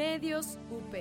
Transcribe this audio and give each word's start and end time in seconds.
Medios 0.00 0.58
UP. 0.70 0.96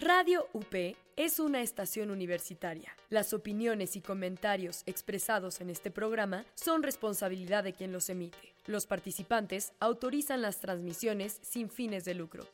Radio 0.00 0.46
UP 0.52 0.96
es 1.16 1.40
una 1.40 1.60
estación 1.60 2.12
universitaria. 2.12 2.96
Las 3.10 3.32
opiniones 3.32 3.96
y 3.96 4.00
comentarios 4.00 4.84
expresados 4.86 5.60
en 5.60 5.70
este 5.70 5.90
programa 5.90 6.44
son 6.54 6.84
responsabilidad 6.84 7.64
de 7.64 7.72
quien 7.72 7.90
los 7.90 8.08
emite. 8.10 8.54
Los 8.66 8.86
participantes 8.86 9.72
autorizan 9.80 10.40
las 10.40 10.60
transmisiones 10.60 11.40
sin 11.42 11.68
fines 11.68 12.04
de 12.04 12.14
lucro. 12.14 12.46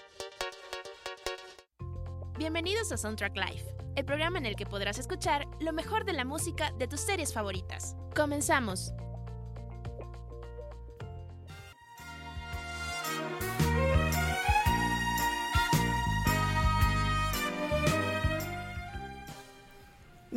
Bienvenidos 2.39 2.93
a 2.93 2.97
Soundtrack 2.97 3.37
Live, 3.37 3.67
el 3.95 4.07
programa 4.07 4.39
en 4.39 4.47
el 4.47 4.57
que 4.57 4.65
podrás 4.65 4.99
escuchar 4.99 5.45
lo 5.61 5.75
mejor 5.75 6.07
de 6.07 6.15
la 6.15 6.25
música 6.25 6.73
de 6.79 6.89
tus 6.89 7.01
series 7.01 7.35
favoritas. 7.35 7.95
Comenzamos. 8.17 8.95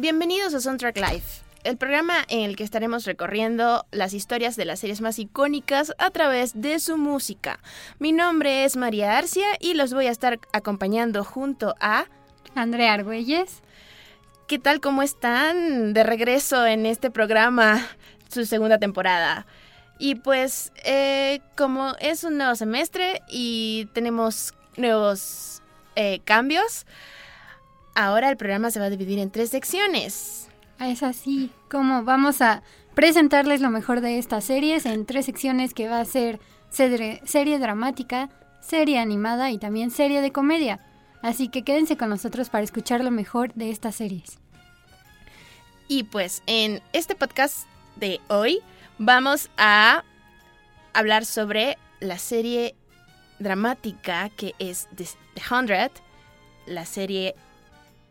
Bienvenidos 0.04 0.54
a 0.54 0.60
Soundtrack 0.60 0.98
Live, 0.98 1.24
el 1.64 1.78
programa 1.78 2.26
en 2.28 2.42
el 2.42 2.58
que 2.58 2.66
estaremos 2.66 3.06
recorriendo 3.06 3.86
las 3.92 4.14
historias 4.14 4.58
de 4.58 4.66
las 4.66 4.82
series 4.82 5.00
más 5.00 5.18
icónicas 5.18 5.94
a 5.98 6.10
través 6.10 6.60
de 6.60 6.80
su 6.80 6.98
música. 6.98 7.62
Mi 8.00 8.12
nombre 8.12 8.66
es 8.66 8.76
María 8.76 9.18
Arcia 9.18 9.46
y 9.62 9.76
los 9.76 9.94
voy 9.94 10.08
a 10.08 10.12
estar 10.12 10.42
acompañando 10.52 11.24
junto 11.24 11.76
a 11.80 12.08
Andrea 12.54 12.92
Argüelles. 12.92 13.62
¿Qué 14.46 14.60
tal? 14.60 14.82
¿Cómo 14.82 15.04
están? 15.04 15.94
De 15.94 16.04
regreso 16.04 16.66
en 16.66 16.86
este 16.86 17.10
programa, 17.10 17.88
su 18.28 18.46
segunda 18.46 18.80
temporada. 18.80 19.46
Y 20.00 20.16
pues, 20.16 20.74
eh, 20.84 21.40
como 21.56 21.96
es 22.02 22.26
un 22.26 22.38
nuevo 22.38 22.56
semestre 22.56 23.22
y 23.30 23.88
tenemos 23.94 24.54
nuevos 24.76 25.62
eh, 25.96 26.20
cambios, 26.26 26.86
ahora 27.96 28.30
el 28.30 28.38
programa 28.38 28.72
se 28.72 28.80
va 28.80 28.86
a 28.86 28.90
dividir 28.90 29.20
en 29.20 29.32
tres 29.32 29.50
secciones. 29.50 30.50
Es 30.80 31.04
así, 31.04 31.52
como 31.70 32.04
vamos 32.04 32.42
a 32.42 32.64
presentarles 32.94 33.62
lo 33.62 33.70
mejor 33.70 34.02
de 34.02 34.18
estas 34.18 34.44
series 34.46 34.86
en 34.86 35.06
tres 35.06 35.26
secciones 35.26 35.74
que 35.74 35.88
va 35.88 36.00
a 36.00 36.06
ser 36.06 36.40
serie, 36.70 37.22
serie 37.26 37.60
dramática, 37.60 38.30
serie 38.62 39.00
animada 39.00 39.52
y 39.52 39.58
también 39.58 39.92
serie 39.92 40.22
de 40.22 40.32
comedia. 40.32 40.80
Así 41.22 41.48
que 41.48 41.64
quédense 41.64 41.96
con 41.96 42.10
nosotros 42.10 42.50
para 42.50 42.64
escuchar 42.64 43.04
lo 43.04 43.12
mejor 43.12 43.54
de 43.54 43.70
estas 43.70 43.96
series. 43.96 44.40
Y 45.88 46.04
pues 46.04 46.44
en 46.48 46.82
este 46.92 47.16
podcast 47.16 47.66
de 47.96 48.20
hoy 48.28 48.60
vamos 48.98 49.50
a 49.58 50.04
hablar 50.94 51.26
sobre 51.26 51.78
la 52.00 52.18
serie 52.18 52.76
dramática 53.40 54.30
que 54.30 54.54
es 54.60 54.88
The 54.96 55.06
Hundred, 55.54 55.92
la 56.66 56.86
serie 56.86 57.36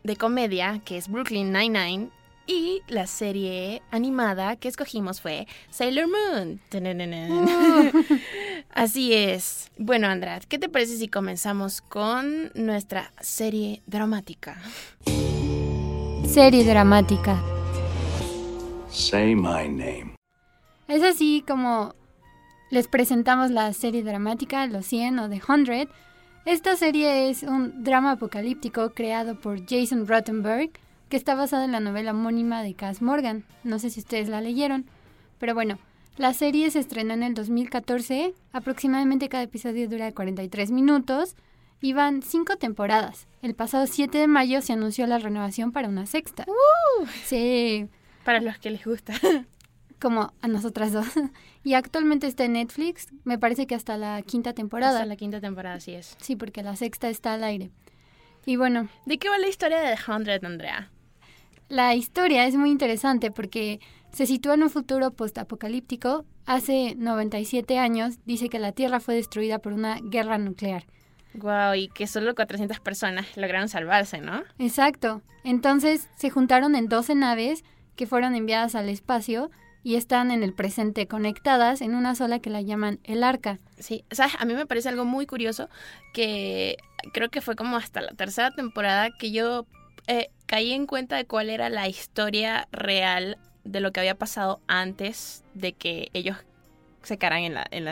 de 0.03 0.15
comedia 0.15 0.81
que 0.83 0.97
es 0.97 1.07
Brooklyn 1.07 1.51
Nine-Nine 1.51 2.09
y 2.45 2.81
la 2.87 3.07
serie 3.07 3.81
animada 3.91 4.57
que 4.57 4.67
escogimos 4.67 5.21
fue 5.21 5.47
Sailor 5.69 6.07
Moon. 6.07 6.59
Así 8.69 9.13
es. 9.13 9.71
Bueno, 9.77 10.07
Andrad, 10.07 10.43
¿qué 10.43 10.59
te 10.59 10.67
parece 10.67 10.97
si 10.97 11.07
comenzamos 11.07 11.81
con 11.81 12.51
nuestra 12.53 13.13
serie 13.21 13.81
dramática? 13.85 14.57
Serie 16.27 16.65
dramática. 16.65 17.41
Say 18.89 19.35
my 19.35 19.67
name. 19.69 20.15
Es 20.87 21.01
así 21.01 21.43
como 21.47 21.95
les 22.69 22.87
presentamos 22.87 23.51
la 23.51 23.71
serie 23.73 24.03
dramática 24.03 24.67
Los 24.67 24.85
100 24.87 25.19
o 25.19 25.29
The 25.29 25.39
100. 25.39 25.89
Esta 26.45 26.75
serie 26.75 27.29
es 27.29 27.43
un 27.43 27.85
drama 27.85 28.11
apocalíptico 28.11 28.89
creado 28.89 29.39
por 29.39 29.65
Jason 29.65 30.05
Rottenberg 30.05 30.71
que 31.07 31.15
está 31.15 31.35
basada 31.35 31.63
en 31.63 31.71
la 31.71 31.79
novela 31.79 32.11
homónima 32.11 32.63
de 32.63 32.73
Cass 32.73 33.01
Morgan. 33.01 33.45
No 33.63 33.79
sé 33.79 33.89
si 33.89 34.01
ustedes 34.01 34.27
la 34.27 34.41
leyeron, 34.41 34.85
pero 35.39 35.53
bueno, 35.53 35.79
la 36.17 36.33
serie 36.33 36.69
se 36.69 36.79
estrenó 36.79 37.13
en 37.13 37.23
el 37.23 37.33
2014, 37.33 38.33
aproximadamente 38.51 39.29
cada 39.29 39.43
episodio 39.43 39.87
dura 39.87 40.11
43 40.11 40.71
minutos 40.71 41.35
y 41.79 41.93
van 41.93 42.21
cinco 42.23 42.57
temporadas. 42.57 43.27
El 43.41 43.55
pasado 43.55 43.87
7 43.87 44.17
de 44.17 44.27
mayo 44.27 44.61
se 44.61 44.73
anunció 44.73 45.07
la 45.07 45.19
renovación 45.19 45.71
para 45.71 45.87
una 45.87 46.07
sexta. 46.07 46.45
¡Uh! 46.47 47.05
Sí. 47.23 47.87
Para 48.25 48.41
los 48.41 48.57
que 48.57 48.71
les 48.71 48.83
gusta. 48.83 49.13
Como 50.03 50.33
a 50.41 50.47
nosotras 50.49 50.91
dos. 50.91 51.07
Y 51.63 51.75
actualmente 51.75 52.27
está 52.27 52.43
en 52.43 52.53
Netflix, 52.53 53.07
me 53.23 53.39
parece 53.39 53.67
que 53.67 53.73
hasta 53.73 53.95
la 53.95 54.21
quinta 54.21 54.51
temporada. 54.51 54.95
Hasta 54.95 55.05
la 55.05 55.15
quinta 55.15 55.39
temporada, 55.39 55.79
sí 55.79 55.93
es. 55.93 56.17
Sí, 56.19 56.35
porque 56.35 56.61
la 56.61 56.75
sexta 56.75 57.07
está 57.07 57.35
al 57.35 57.43
aire. 57.45 57.71
Y 58.45 58.57
bueno. 58.57 58.89
¿De 59.05 59.17
qué 59.17 59.29
va 59.29 59.37
la 59.37 59.47
historia 59.47 59.79
de 59.79 59.95
The 59.95 60.11
Hundred, 60.11 60.43
Andrea? 60.43 60.91
La 61.69 61.95
historia 61.95 62.45
es 62.45 62.55
muy 62.55 62.69
interesante 62.69 63.31
porque 63.31 63.79
se 64.11 64.25
sitúa 64.25 64.55
en 64.55 64.63
un 64.63 64.69
futuro 64.69 65.11
postapocalíptico. 65.11 66.25
Hace 66.45 66.95
97 66.97 67.77
años 67.79 68.19
dice 68.25 68.49
que 68.49 68.59
la 68.59 68.73
Tierra 68.73 68.99
fue 68.99 69.15
destruida 69.15 69.59
por 69.59 69.71
una 69.71 70.01
guerra 70.03 70.37
nuclear. 70.37 70.83
Wow, 71.35 71.75
y 71.75 71.87
que 71.87 72.07
solo 72.07 72.35
400 72.35 72.81
personas 72.81 73.37
lograron 73.37 73.69
salvarse, 73.69 74.19
¿no? 74.19 74.43
Exacto. 74.59 75.21
Entonces 75.45 76.09
se 76.17 76.29
juntaron 76.29 76.75
en 76.75 76.89
12 76.89 77.15
naves 77.15 77.63
que 77.95 78.05
fueron 78.05 78.35
enviadas 78.35 78.75
al 78.75 78.89
espacio 78.89 79.49
y 79.83 79.95
están 79.95 80.31
en 80.31 80.43
el 80.43 80.53
presente 80.53 81.07
conectadas 81.07 81.81
en 81.81 81.93
una 81.93 82.15
sola 82.15 82.39
que 82.39 82.49
la 82.49 82.61
llaman 82.61 82.99
el 83.03 83.23
arca. 83.23 83.59
Sí, 83.77 84.05
o 84.11 84.15
sea, 84.15 84.29
a 84.39 84.45
mí 84.45 84.53
me 84.53 84.65
parece 84.65 84.89
algo 84.89 85.05
muy 85.05 85.25
curioso 85.25 85.69
que 86.13 86.77
creo 87.13 87.29
que 87.29 87.41
fue 87.41 87.55
como 87.55 87.75
hasta 87.75 88.01
la 88.01 88.11
tercera 88.13 88.51
temporada 88.51 89.09
que 89.17 89.31
yo 89.31 89.67
eh, 90.07 90.29
caí 90.45 90.71
en 90.71 90.87
cuenta 90.87 91.17
de 91.17 91.25
cuál 91.25 91.49
era 91.49 91.69
la 91.69 91.87
historia 91.87 92.67
real 92.71 93.37
de 93.65 93.81
lo 93.81 93.91
que 93.91 93.99
había 93.99 94.15
pasado 94.15 94.61
antes 94.67 95.43
de 95.53 95.73
que 95.73 96.09
ellos 96.13 96.37
se 97.01 97.17
caran 97.17 97.43
en, 97.43 97.53
la, 97.53 97.65
en, 97.71 97.85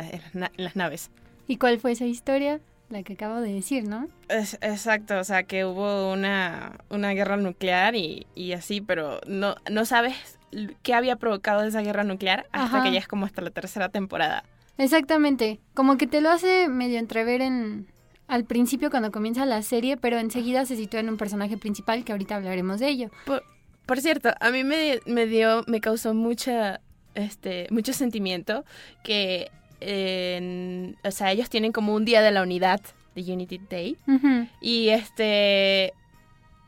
las 0.57 0.75
naves. 0.75 1.11
¿Y 1.47 1.57
cuál 1.57 1.79
fue 1.79 1.91
esa 1.91 2.05
historia? 2.05 2.61
La 2.89 3.03
que 3.03 3.13
acabo 3.13 3.39
de 3.39 3.53
decir, 3.53 3.85
¿no? 3.85 4.09
Es, 4.27 4.55
exacto, 4.61 5.17
o 5.19 5.23
sea, 5.23 5.43
que 5.43 5.63
hubo 5.63 6.11
una, 6.11 6.79
una 6.89 7.11
guerra 7.11 7.37
nuclear 7.37 7.95
y, 7.95 8.27
y, 8.35 8.51
así, 8.51 8.81
pero 8.81 9.21
no, 9.27 9.55
no 9.69 9.85
sabes 9.85 10.37
qué 10.83 10.93
había 10.93 11.15
provocado 11.15 11.63
esa 11.63 11.81
guerra 11.81 12.03
nuclear 12.03 12.45
hasta 12.51 12.77
Ajá. 12.77 12.83
que 12.83 12.91
ya 12.93 12.99
es 12.99 13.07
como 13.07 13.25
hasta 13.25 13.41
la 13.41 13.49
tercera 13.51 13.89
temporada. 13.89 14.43
Exactamente, 14.77 15.59
como 15.73 15.97
que 15.97 16.07
te 16.07 16.21
lo 16.21 16.29
hace 16.29 16.67
medio 16.67 16.97
entrever 16.99 17.41
en, 17.41 17.87
al 18.27 18.45
principio 18.45 18.89
cuando 18.89 19.11
comienza 19.11 19.45
la 19.45 19.61
serie, 19.61 19.97
pero 19.97 20.17
enseguida 20.17 20.65
se 20.65 20.75
sitúa 20.75 21.01
en 21.01 21.09
un 21.09 21.17
personaje 21.17 21.57
principal 21.57 22.03
que 22.03 22.11
ahorita 22.13 22.35
hablaremos 22.37 22.79
de 22.79 22.87
ello. 22.87 23.09
Por, 23.25 23.43
por 23.85 23.99
cierto, 24.01 24.31
a 24.39 24.49
mí 24.51 24.63
me, 24.63 24.99
me, 25.05 25.25
dio, 25.27 25.63
me 25.67 25.81
causó 25.81 26.13
mucha, 26.13 26.79
este, 27.15 27.67
mucho 27.69 27.93
sentimiento 27.93 28.63
que, 29.03 29.51
eh, 29.81 30.95
o 31.03 31.11
sea, 31.11 31.31
ellos 31.31 31.49
tienen 31.49 31.71
como 31.71 31.93
un 31.93 32.05
día 32.05 32.21
de 32.21 32.31
la 32.31 32.41
unidad 32.41 32.81
de 33.15 33.33
Unity 33.33 33.59
Day 33.69 33.97
Uh 34.07 34.11
-huh. 34.13 34.49
y 34.61 34.89
este, 34.89 35.93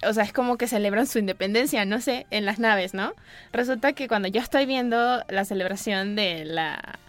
o 0.08 0.14
sea, 0.14 0.24
es 0.24 0.34
como 0.34 0.58
que 0.58 0.68
celebran 0.68 1.08
su 1.08 1.20
independencia, 1.20 1.86
no 1.86 2.02
sé, 2.02 2.26
en 2.32 2.46
las 2.46 2.60
naves, 2.60 2.94
¿no? 2.94 3.14
Resulta 3.52 3.94
que 3.94 4.08
cuando 4.08 4.28
yo 4.28 4.42
estoy 4.42 4.66
viendo 4.66 5.24
la 5.28 5.46
celebración 5.46 6.16
de 6.16 6.46
la, 6.46 7.00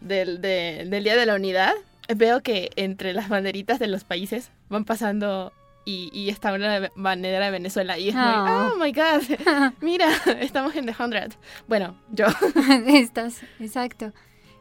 del, 0.00 0.40
de, 0.40 0.86
del 0.88 1.04
día 1.04 1.16
de 1.16 1.26
la 1.26 1.34
unidad, 1.34 1.72
veo 2.14 2.42
que 2.42 2.70
entre 2.76 3.12
las 3.12 3.28
banderitas 3.28 3.78
de 3.78 3.86
los 3.86 4.04
países 4.04 4.50
van 4.68 4.84
pasando 4.84 5.52
y, 5.84 6.10
y 6.12 6.30
está 6.30 6.52
una 6.52 6.90
bandera 6.96 7.46
de 7.46 7.50
Venezuela 7.50 7.98
y 7.98 8.08
es 8.08 8.14
Oh. 8.16 8.18
muy, 8.18 8.50
oh 8.50 8.76
my 8.76 8.92
god, 8.92 9.72
mira, 9.80 10.08
estamos 10.40 10.74
en 10.76 10.86
The 10.86 10.94
Hundred. 10.98 11.32
Bueno, 11.68 11.96
yo. 12.10 12.26
Estás, 12.86 13.40
exacto. 13.60 14.12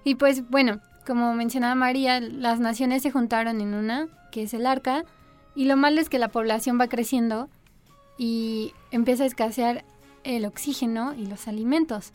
Y 0.04 0.16
pues 0.16 0.50
bueno, 0.50 0.82
como 1.06 1.34
mencionaba 1.34 1.76
María, 1.76 2.20
las 2.20 2.60
naciones 2.60 3.04
se 3.04 3.12
juntaron 3.12 3.62
en 3.62 3.74
una, 3.74 4.08
que 4.32 4.44
es 4.44 4.54
el 4.54 4.66
arca, 4.66 5.06
y 5.56 5.66
lo 5.66 5.78
malo 5.78 6.02
es 6.02 6.10
que 6.10 6.20
la 6.20 6.30
población 6.30 6.80
va 6.80 6.88
creciendo 6.88 7.50
y 8.18 8.74
empieza 8.92 9.24
a 9.24 9.28
escasear 9.28 9.86
el 10.24 10.46
oxígeno 10.46 11.14
y 11.14 11.26
los 11.26 11.48
alimentos. 11.48 12.14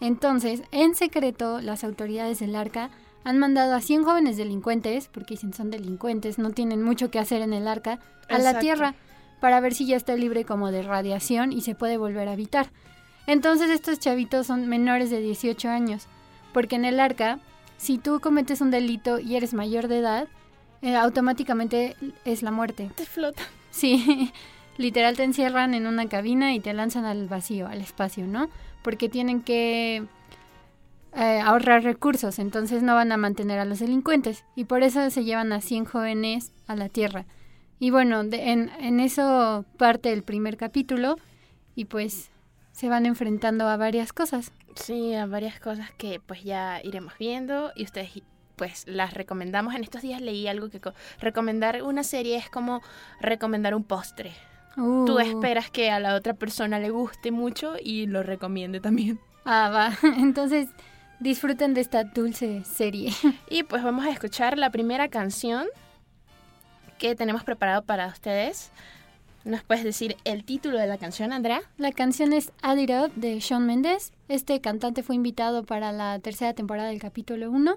Entonces, 0.00 0.62
en 0.70 0.94
secreto, 0.94 1.60
las 1.60 1.84
autoridades 1.84 2.38
del 2.38 2.54
arca 2.54 2.90
han 3.24 3.38
mandado 3.38 3.74
a 3.74 3.80
100 3.80 4.04
jóvenes 4.04 4.36
delincuentes, 4.36 5.08
porque 5.08 5.34
dicen 5.34 5.52
son 5.52 5.70
delincuentes, 5.70 6.38
no 6.38 6.50
tienen 6.50 6.82
mucho 6.82 7.10
que 7.10 7.18
hacer 7.18 7.42
en 7.42 7.52
el 7.52 7.66
arca, 7.66 7.98
a 8.28 8.38
la. 8.38 8.58
Tierra 8.58 8.94
para 9.40 9.60
ver 9.60 9.74
si 9.74 9.86
ya 9.86 9.96
está 9.96 10.16
libre 10.16 10.44
como 10.44 10.70
de 10.70 10.82
radiación 10.82 11.52
y 11.52 11.60
se 11.60 11.74
puede 11.74 11.96
volver 11.96 12.28
a 12.28 12.32
habitar. 12.32 12.70
Entonces 13.26 13.70
estos 13.70 13.98
chavitos 13.98 14.46
son 14.46 14.68
menores 14.68 15.10
de 15.10 15.20
18 15.20 15.68
años, 15.68 16.06
porque 16.52 16.76
en 16.76 16.84
el 16.84 16.98
arca, 16.98 17.38
si 17.76 17.98
tú 17.98 18.20
cometes 18.20 18.60
un 18.60 18.70
delito 18.70 19.18
y 19.18 19.36
eres 19.36 19.54
mayor 19.54 19.88
de 19.88 19.98
edad, 19.98 20.28
eh, 20.82 20.96
automáticamente 20.96 21.96
es 22.24 22.42
la 22.42 22.50
muerte. 22.50 22.90
Te 22.94 23.04
flota. 23.04 23.42
Sí, 23.70 24.32
literal 24.78 25.16
te 25.16 25.24
encierran 25.24 25.74
en 25.74 25.86
una 25.86 26.08
cabina 26.08 26.54
y 26.54 26.60
te 26.60 26.72
lanzan 26.72 27.04
al 27.04 27.26
vacío, 27.28 27.66
al 27.68 27.80
espacio, 27.80 28.26
¿no? 28.26 28.48
Porque 28.82 29.08
tienen 29.08 29.42
que 29.42 30.04
eh, 31.14 31.40
ahorrar 31.40 31.82
recursos, 31.82 32.38
entonces 32.38 32.82
no 32.82 32.94
van 32.94 33.12
a 33.12 33.16
mantener 33.16 33.58
a 33.58 33.64
los 33.64 33.78
delincuentes 33.80 34.44
y 34.54 34.64
por 34.64 34.82
eso 34.82 35.08
se 35.10 35.24
llevan 35.24 35.52
a 35.52 35.60
100 35.60 35.84
jóvenes 35.84 36.52
a 36.66 36.76
la 36.76 36.88
Tierra. 36.88 37.26
Y 37.80 37.90
bueno, 37.90 38.24
de- 38.24 38.50
en, 38.50 38.70
en 38.80 39.00
eso 39.00 39.64
parte 39.76 40.12
el 40.12 40.22
primer 40.22 40.56
capítulo 40.56 41.16
y 41.74 41.86
pues 41.86 42.30
se 42.72 42.88
van 42.88 43.06
enfrentando 43.06 43.66
a 43.68 43.76
varias 43.76 44.12
cosas. 44.12 44.52
Sí, 44.76 45.14
a 45.14 45.26
varias 45.26 45.58
cosas 45.60 45.90
que 45.96 46.20
pues 46.24 46.44
ya 46.44 46.80
iremos 46.84 47.12
viendo 47.18 47.72
y 47.74 47.84
ustedes 47.84 48.10
pues 48.58 48.84
las 48.86 49.14
recomendamos. 49.14 49.74
En 49.74 49.82
estos 49.82 50.02
días 50.02 50.20
leí 50.20 50.46
algo 50.48 50.68
que 50.68 50.80
co- 50.80 50.92
recomendar 51.20 51.82
una 51.82 52.02
serie 52.04 52.36
es 52.36 52.50
como 52.50 52.82
recomendar 53.22 53.74
un 53.74 53.84
postre. 53.84 54.32
Tú 54.76 55.14
Uh, 55.16 55.18
esperas 55.20 55.70
que 55.70 55.90
a 55.90 55.98
la 55.98 56.14
otra 56.14 56.34
persona 56.34 56.78
le 56.78 56.90
guste 56.90 57.30
mucho 57.32 57.76
y 57.82 58.06
lo 58.06 58.22
recomiende 58.22 58.78
también. 58.80 59.18
Ah, 59.46 59.70
va. 59.74 59.98
Entonces 60.18 60.68
disfruten 61.20 61.72
de 61.74 61.80
esta 61.80 62.04
dulce 62.04 62.62
serie. 62.64 63.12
Y 63.50 63.62
pues 63.62 63.82
vamos 63.82 64.04
a 64.04 64.10
escuchar 64.10 64.58
la 64.58 64.70
primera 64.70 65.08
canción 65.08 65.66
que 66.98 67.14
tenemos 67.14 67.44
preparado 67.44 67.82
para 67.82 68.06
ustedes. 68.08 68.70
¿Nos 69.44 69.62
puedes 69.62 69.84
decir 69.84 70.16
el 70.24 70.44
título 70.44 70.78
de 70.78 70.86
la 70.86 70.98
canción, 70.98 71.32
Andrea? 71.32 71.62
La 71.78 71.92
canción 71.92 72.32
es 72.32 72.52
Add 72.60 72.78
It 72.78 72.90
Up 72.90 73.12
de 73.14 73.38
Shawn 73.40 73.64
Mendes. 73.66 74.12
Este 74.28 74.60
cantante 74.60 75.02
fue 75.02 75.14
invitado 75.14 75.62
para 75.64 75.90
la 75.92 76.18
tercera 76.18 76.52
temporada 76.54 76.88
del 76.90 77.00
capítulo 77.00 77.50
1 77.50 77.76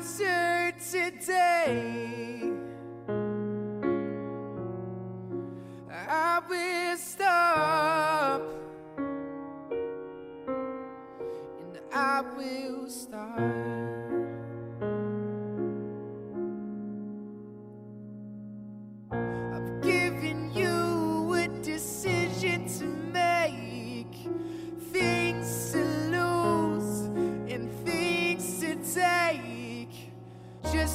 after 0.00 0.72
today, 0.90 2.50
I 6.08 6.40
will 6.48 6.96
stop 6.96 8.42
and 11.58 11.78
I 11.92 12.22
will 12.34 12.88
start. 12.88 14.09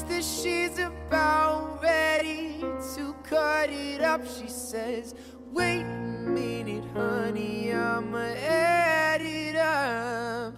As 0.08 0.42
she's 0.42 0.80
about 0.80 1.82
ready 1.82 2.60
to 2.96 3.16
cut 3.24 3.70
it 3.70 4.02
up, 4.02 4.22
she 4.26 4.48
says, 4.48 5.14
Wait 5.52 5.82
a 5.82 6.30
minute, 6.30 6.84
honey, 6.94 7.74
I'ma 7.74 8.18
add 8.18 9.22
it 9.22 9.56
up, 9.56 10.54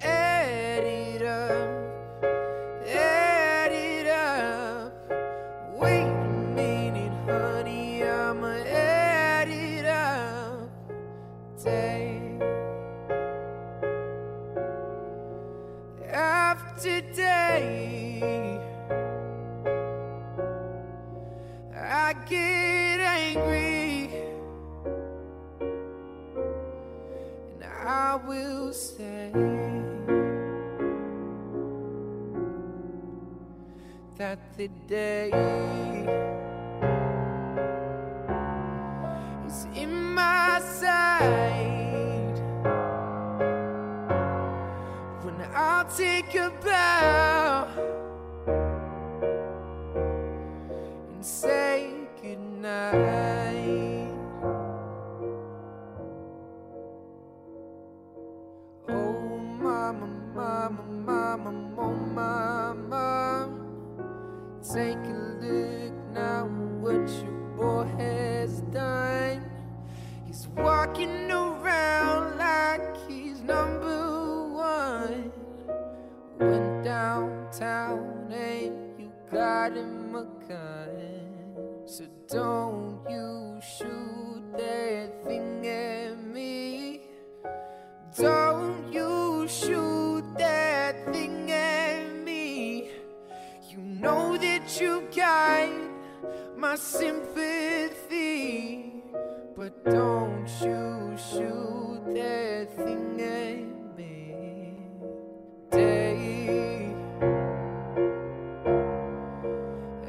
add 0.00 0.84
it 0.84 1.22
up, 1.22 1.83
my 96.64 96.76
sympathy. 96.76 98.22
But 99.54 99.84
don't 99.84 100.48
you 100.62 101.14
shoot 101.28 102.00
that 102.14 102.68
thing 102.74 103.20
at 103.20 103.98
me. 103.98 104.78
Day 105.70 106.94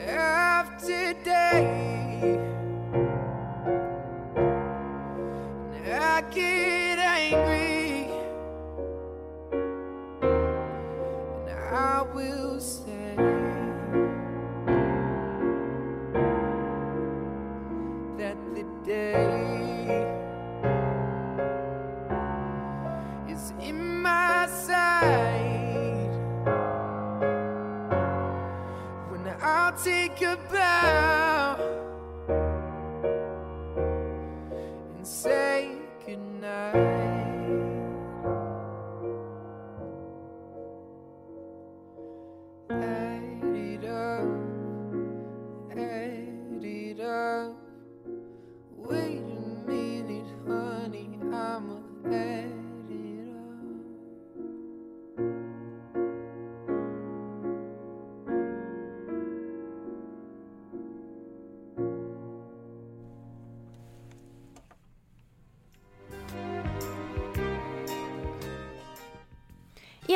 after 0.08 1.14
day. 1.26 2.55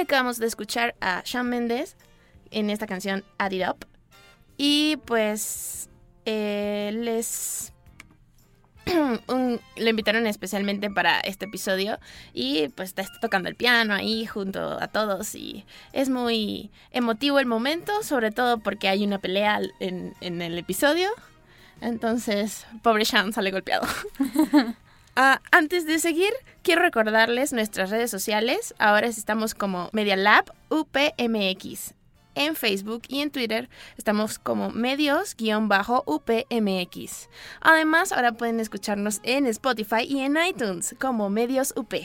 Acabamos 0.10 0.40
de 0.40 0.48
escuchar 0.48 0.96
a 1.02 1.22
Shawn 1.24 1.48
Mendes 1.50 1.96
en 2.50 2.72
esta 2.72 2.88
canción 2.88 3.24
Add 3.38 3.52
It 3.54 3.64
Up. 3.70 3.86
Y 4.58 4.98
pues 5.06 5.88
eh, 6.26 6.90
les 6.96 7.72
un- 9.28 9.62
lo 9.78 9.88
invitaron 9.90 10.26
especialmente 10.26 10.90
para 10.90 11.20
este 11.20 11.46
episodio 11.46 12.00
y 12.34 12.70
pues 12.70 12.90
está 12.90 13.06
tocando 13.22 13.50
el 13.50 13.56
piano 13.56 13.94
ahí 13.94 14.26
junto 14.26 14.82
a 14.82 14.88
todos 14.88 15.36
y 15.36 15.64
es 15.94 16.10
muy 16.10 16.72
emotivo 16.90 17.38
el 17.40 17.46
momento, 17.46 18.02
sobre 18.02 18.32
todo 18.32 18.58
porque 18.58 18.90
hay 18.90 19.06
una 19.06 19.20
pelea 19.20 19.62
en, 19.80 20.16
en 20.22 20.42
el 20.42 20.58
episodio. 20.58 21.10
Entonces, 21.82 22.66
pobre 22.82 23.06
Sean 23.06 23.32
sale 23.32 23.52
golpeado. 23.52 23.88
Ah, 25.22 25.42
antes 25.52 25.86
de 25.86 26.00
seguir, 26.00 26.32
quiero 26.64 26.82
recordarles 26.82 27.52
nuestras 27.52 27.90
redes 27.90 28.10
sociales. 28.10 28.74
Ahora 28.80 29.08
estamos 29.08 29.54
como 29.54 29.90
Media 29.92 30.16
Lab 30.16 30.46
UPMX. 30.70 31.94
En 32.36 32.56
Facebook 32.56 33.02
y 33.10 33.20
en 33.20 33.30
Twitter 33.30 33.68
estamos 33.98 34.40
como 34.40 34.70
medios-upmx. 34.70 35.42
Además, 37.60 38.14
ahora 38.14 38.32
pueden 38.32 38.62
escucharnos 38.62 39.20
en 39.24 39.46
Spotify 39.48 40.04
y 40.08 40.22
en 40.22 40.38
iTunes 40.38 40.96
como 40.98 41.30
Medios 41.30 41.74
UP. 41.76 41.96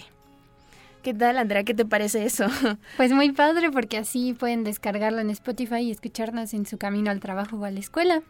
¿Qué 1.04 1.14
tal, 1.14 1.38
Andrea? 1.38 1.62
¿Qué 1.62 1.74
te 1.74 1.84
parece 1.84 2.24
eso? 2.24 2.48
Pues 2.96 3.12
muy 3.12 3.30
padre 3.30 3.70
porque 3.70 3.96
así 3.96 4.32
pueden 4.32 4.64
descargarlo 4.64 5.20
en 5.20 5.30
Spotify 5.30 5.82
y 5.82 5.92
escucharnos 5.92 6.52
en 6.52 6.66
su 6.66 6.78
camino 6.78 7.12
al 7.12 7.20
trabajo 7.20 7.58
o 7.58 7.64
a 7.64 7.70
la 7.70 7.78
escuela. 7.78 8.24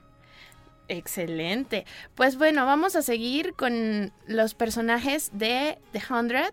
Excelente. 0.89 1.87
Pues 2.15 2.37
bueno, 2.37 2.67
vamos 2.67 2.97
a 2.97 3.03
seguir 3.03 3.55
con 3.55 4.13
los 4.27 4.55
personajes 4.55 5.31
de 5.33 5.79
The 5.93 6.03
Hundred. 6.11 6.53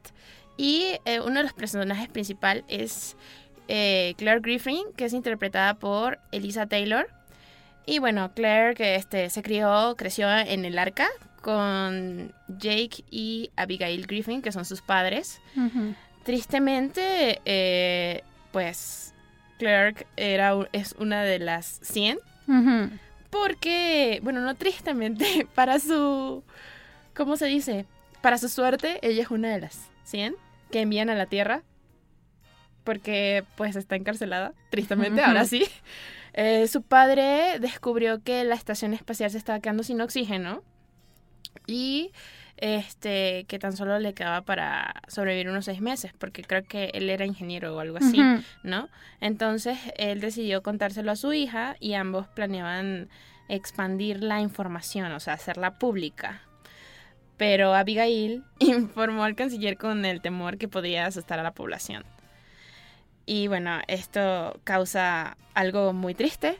Y 0.57 0.99
eh, 1.05 1.19
uno 1.19 1.37
de 1.37 1.43
los 1.43 1.53
personajes 1.53 2.07
principales 2.09 2.63
es 2.67 3.15
eh, 3.67 4.13
Claire 4.17 4.41
Griffin, 4.41 4.83
que 4.95 5.05
es 5.05 5.13
interpretada 5.13 5.75
por 5.75 6.19
Elisa 6.31 6.65
Taylor. 6.67 7.07
Y 7.85 7.99
bueno, 7.99 8.31
Claire 8.35 8.75
que 8.75 8.95
este, 8.95 9.29
se 9.29 9.41
crió, 9.41 9.95
creció 9.97 10.29
en 10.29 10.65
el 10.65 10.77
arca 10.77 11.07
con 11.41 12.33
Jake 12.47 13.03
y 13.09 13.49
Abigail 13.55 14.05
Griffin, 14.05 14.41
que 14.41 14.51
son 14.51 14.65
sus 14.65 14.81
padres. 14.81 15.41
Tristemente, 16.23 17.41
eh, 17.45 18.23
pues 18.51 19.15
Claire 19.57 20.05
era, 20.15 20.53
es 20.71 20.93
una 20.99 21.23
de 21.23 21.39
las 21.39 21.79
100 21.81 22.19
Ujú. 22.47 22.89
Porque, 23.31 24.19
bueno, 24.21 24.41
no 24.41 24.55
tristemente, 24.55 25.47
para 25.55 25.79
su, 25.79 26.43
¿cómo 27.15 27.37
se 27.37 27.47
dice? 27.47 27.87
Para 28.21 28.37
su 28.37 28.49
suerte, 28.49 28.99
ella 29.01 29.23
es 29.23 29.31
una 29.31 29.49
de 29.49 29.61
las 29.61 29.89
100 30.03 30.35
que 30.69 30.81
envían 30.81 31.09
a 31.09 31.15
la 31.15 31.25
Tierra, 31.25 31.63
porque 32.83 33.43
pues 33.55 33.75
está 33.75 33.95
encarcelada, 33.95 34.53
tristemente, 34.69 35.23
ahora 35.23 35.45
sí. 35.45 35.65
Eh, 36.33 36.67
su 36.67 36.81
padre 36.81 37.59
descubrió 37.59 38.23
que 38.23 38.43
la 38.43 38.55
estación 38.55 38.93
espacial 38.93 39.31
se 39.31 39.37
estaba 39.37 39.59
quedando 39.59 39.83
sin 39.83 39.99
oxígeno 39.99 40.63
y 41.67 42.11
este 42.61 43.45
que 43.47 43.59
tan 43.59 43.75
solo 43.75 43.99
le 43.99 44.13
quedaba 44.13 44.41
para 44.43 45.01
sobrevivir 45.07 45.49
unos 45.49 45.65
seis 45.65 45.81
meses, 45.81 46.13
porque 46.17 46.43
creo 46.43 46.63
que 46.63 46.91
él 46.93 47.09
era 47.09 47.25
ingeniero 47.25 47.75
o 47.75 47.79
algo 47.79 47.97
así. 47.97 48.21
¿no? 48.63 48.87
Entonces 49.19 49.77
él 49.97 50.21
decidió 50.21 50.63
contárselo 50.63 51.11
a 51.11 51.15
su 51.15 51.33
hija 51.33 51.75
y 51.79 51.95
ambos 51.95 52.27
planeaban 52.27 53.09
expandir 53.49 54.23
la 54.23 54.39
información, 54.39 55.11
o 55.11 55.19
sea, 55.19 55.33
hacerla 55.33 55.77
pública. 55.77 56.41
Pero 57.37 57.73
Abigail 57.73 58.43
informó 58.59 59.23
al 59.23 59.35
canciller 59.35 59.77
con 59.77 60.05
el 60.05 60.21
temor 60.21 60.57
que 60.57 60.67
podía 60.67 61.07
asustar 61.07 61.39
a 61.39 61.43
la 61.43 61.53
población. 61.53 62.05
Y 63.25 63.47
bueno, 63.47 63.79
esto 63.87 64.59
causa 64.63 65.37
algo 65.53 65.93
muy 65.93 66.13
triste, 66.13 66.59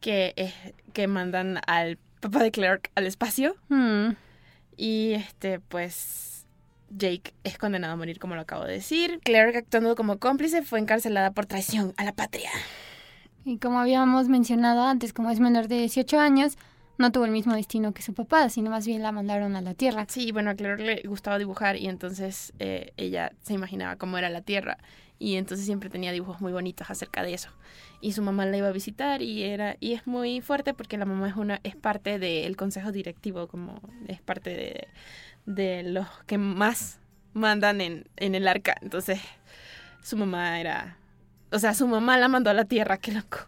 que 0.00 0.34
es 0.36 0.52
que 0.92 1.06
mandan 1.06 1.60
al 1.66 1.98
papá 2.20 2.42
de 2.42 2.50
Clark 2.50 2.90
al 2.94 3.06
espacio. 3.06 3.56
Y 4.76 5.12
este, 5.12 5.60
pues, 5.60 6.46
Jake 6.90 7.34
es 7.44 7.58
condenado 7.58 7.94
a 7.94 7.96
morir, 7.96 8.18
como 8.18 8.34
lo 8.34 8.42
acabo 8.42 8.64
de 8.64 8.74
decir. 8.74 9.20
Clark, 9.24 9.56
actuando 9.56 9.96
como 9.96 10.18
cómplice, 10.18 10.62
fue 10.62 10.78
encarcelada 10.78 11.30
por 11.32 11.46
traición 11.46 11.94
a 11.96 12.04
la 12.04 12.12
patria. 12.12 12.50
Y 13.44 13.58
como 13.58 13.78
habíamos 13.78 14.28
mencionado 14.28 14.82
antes, 14.82 15.12
como 15.12 15.30
es 15.30 15.40
menor 15.40 15.68
de 15.68 15.78
18 15.78 16.18
años, 16.18 16.56
no 16.98 17.12
tuvo 17.12 17.26
el 17.26 17.30
mismo 17.30 17.54
destino 17.54 17.92
que 17.92 18.02
su 18.02 18.14
papá, 18.14 18.48
sino 18.48 18.70
más 18.70 18.86
bien 18.86 19.02
la 19.02 19.12
mandaron 19.12 19.54
a 19.56 19.60
la 19.60 19.74
Tierra. 19.74 20.06
Sí, 20.08 20.32
bueno, 20.32 20.50
a 20.50 20.54
Clark 20.54 20.80
le 20.80 21.02
gustaba 21.02 21.38
dibujar 21.38 21.76
y 21.76 21.88
entonces 21.88 22.52
eh, 22.58 22.92
ella 22.96 23.32
se 23.42 23.54
imaginaba 23.54 23.96
cómo 23.96 24.18
era 24.18 24.30
la 24.30 24.40
Tierra 24.40 24.78
y 25.18 25.36
entonces 25.36 25.66
siempre 25.66 25.90
tenía 25.90 26.12
dibujos 26.12 26.40
muy 26.40 26.52
bonitos 26.52 26.90
acerca 26.90 27.22
de 27.22 27.34
eso. 27.34 27.50
Y 28.00 28.12
su 28.12 28.22
mamá 28.22 28.46
la 28.46 28.56
iba 28.56 28.68
a 28.68 28.72
visitar 28.72 29.22
y 29.22 29.42
era 29.42 29.76
y 29.80 29.94
es 29.94 30.06
muy 30.06 30.40
fuerte 30.40 30.74
porque 30.74 30.98
la 30.98 31.06
mamá 31.06 31.28
es 31.28 31.36
una 31.36 31.60
es 31.62 31.76
parte 31.76 32.18
del 32.18 32.56
consejo 32.56 32.92
directivo, 32.92 33.48
como 33.48 33.80
es 34.06 34.20
parte 34.20 34.50
de, 34.50 34.88
de 35.46 35.82
los 35.82 36.06
que 36.26 36.38
más 36.38 37.00
mandan 37.32 37.80
en, 37.80 38.08
en 38.16 38.34
el 38.34 38.48
arca. 38.48 38.76
Entonces, 38.80 39.20
su 40.02 40.16
mamá 40.16 40.60
era 40.60 40.98
o 41.52 41.58
sea, 41.58 41.74
su 41.74 41.86
mamá 41.86 42.18
la 42.18 42.28
mandó 42.28 42.50
a 42.50 42.54
la 42.54 42.64
Tierra, 42.64 42.98
qué 42.98 43.12
loco. 43.12 43.38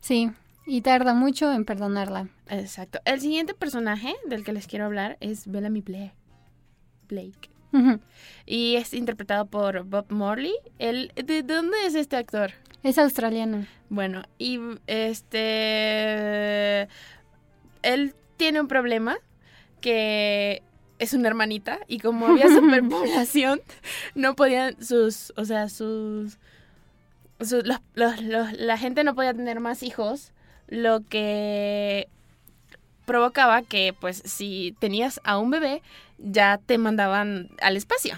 Sí, 0.00 0.30
y 0.66 0.82
tarda 0.82 1.14
mucho 1.14 1.52
en 1.52 1.64
perdonarla. 1.64 2.28
Exacto. 2.48 3.00
El 3.04 3.20
siguiente 3.20 3.54
personaje 3.54 4.14
del 4.28 4.44
que 4.44 4.52
les 4.52 4.66
quiero 4.66 4.84
hablar 4.84 5.16
es 5.20 5.50
Bellamy 5.50 5.80
Blair. 5.80 6.12
Blake. 7.08 7.50
Y 8.46 8.76
es 8.76 8.94
interpretado 8.94 9.46
por 9.46 9.84
Bob 9.84 10.06
Morley. 10.10 10.54
El, 10.78 11.12
¿De 11.14 11.42
dónde 11.42 11.76
es 11.86 11.94
este 11.94 12.16
actor? 12.16 12.52
Es 12.82 12.98
australiano. 12.98 13.66
Bueno, 13.90 14.22
y 14.38 14.58
este... 14.86 16.88
Él 17.82 18.14
tiene 18.36 18.60
un 18.60 18.68
problema 18.68 19.16
que 19.80 20.62
es 20.98 21.12
una 21.12 21.28
hermanita 21.28 21.78
y 21.86 21.98
como 22.00 22.26
había 22.26 22.48
superpoblación, 22.54 23.60
no 24.14 24.34
podían 24.34 24.82
sus, 24.82 25.32
o 25.36 25.44
sea, 25.44 25.68
sus... 25.68 26.38
sus- 27.40 27.64
los- 27.64 27.80
los- 27.94 28.22
los- 28.22 28.52
la 28.52 28.78
gente 28.78 29.04
no 29.04 29.14
podía 29.14 29.34
tener 29.34 29.60
más 29.60 29.82
hijos, 29.82 30.32
lo 30.68 31.04
que 31.06 32.08
provocaba 33.08 33.62
que, 33.62 33.92
pues, 33.98 34.22
si 34.24 34.76
tenías 34.78 35.20
a 35.24 35.38
un 35.38 35.50
bebé, 35.50 35.82
ya 36.18 36.60
te 36.64 36.78
mandaban 36.78 37.48
al 37.60 37.76
espacio. 37.76 38.16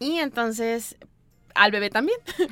Y 0.00 0.18
entonces 0.18 0.96
al 1.54 1.70
bebé 1.70 1.90
también. 1.90 2.18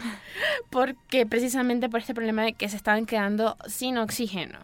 Porque 0.70 1.26
precisamente 1.26 1.88
por 1.88 2.00
este 2.00 2.14
problema 2.14 2.42
de 2.42 2.52
que 2.52 2.68
se 2.68 2.76
estaban 2.76 3.06
quedando 3.06 3.56
sin 3.66 3.98
oxígeno. 3.98 4.58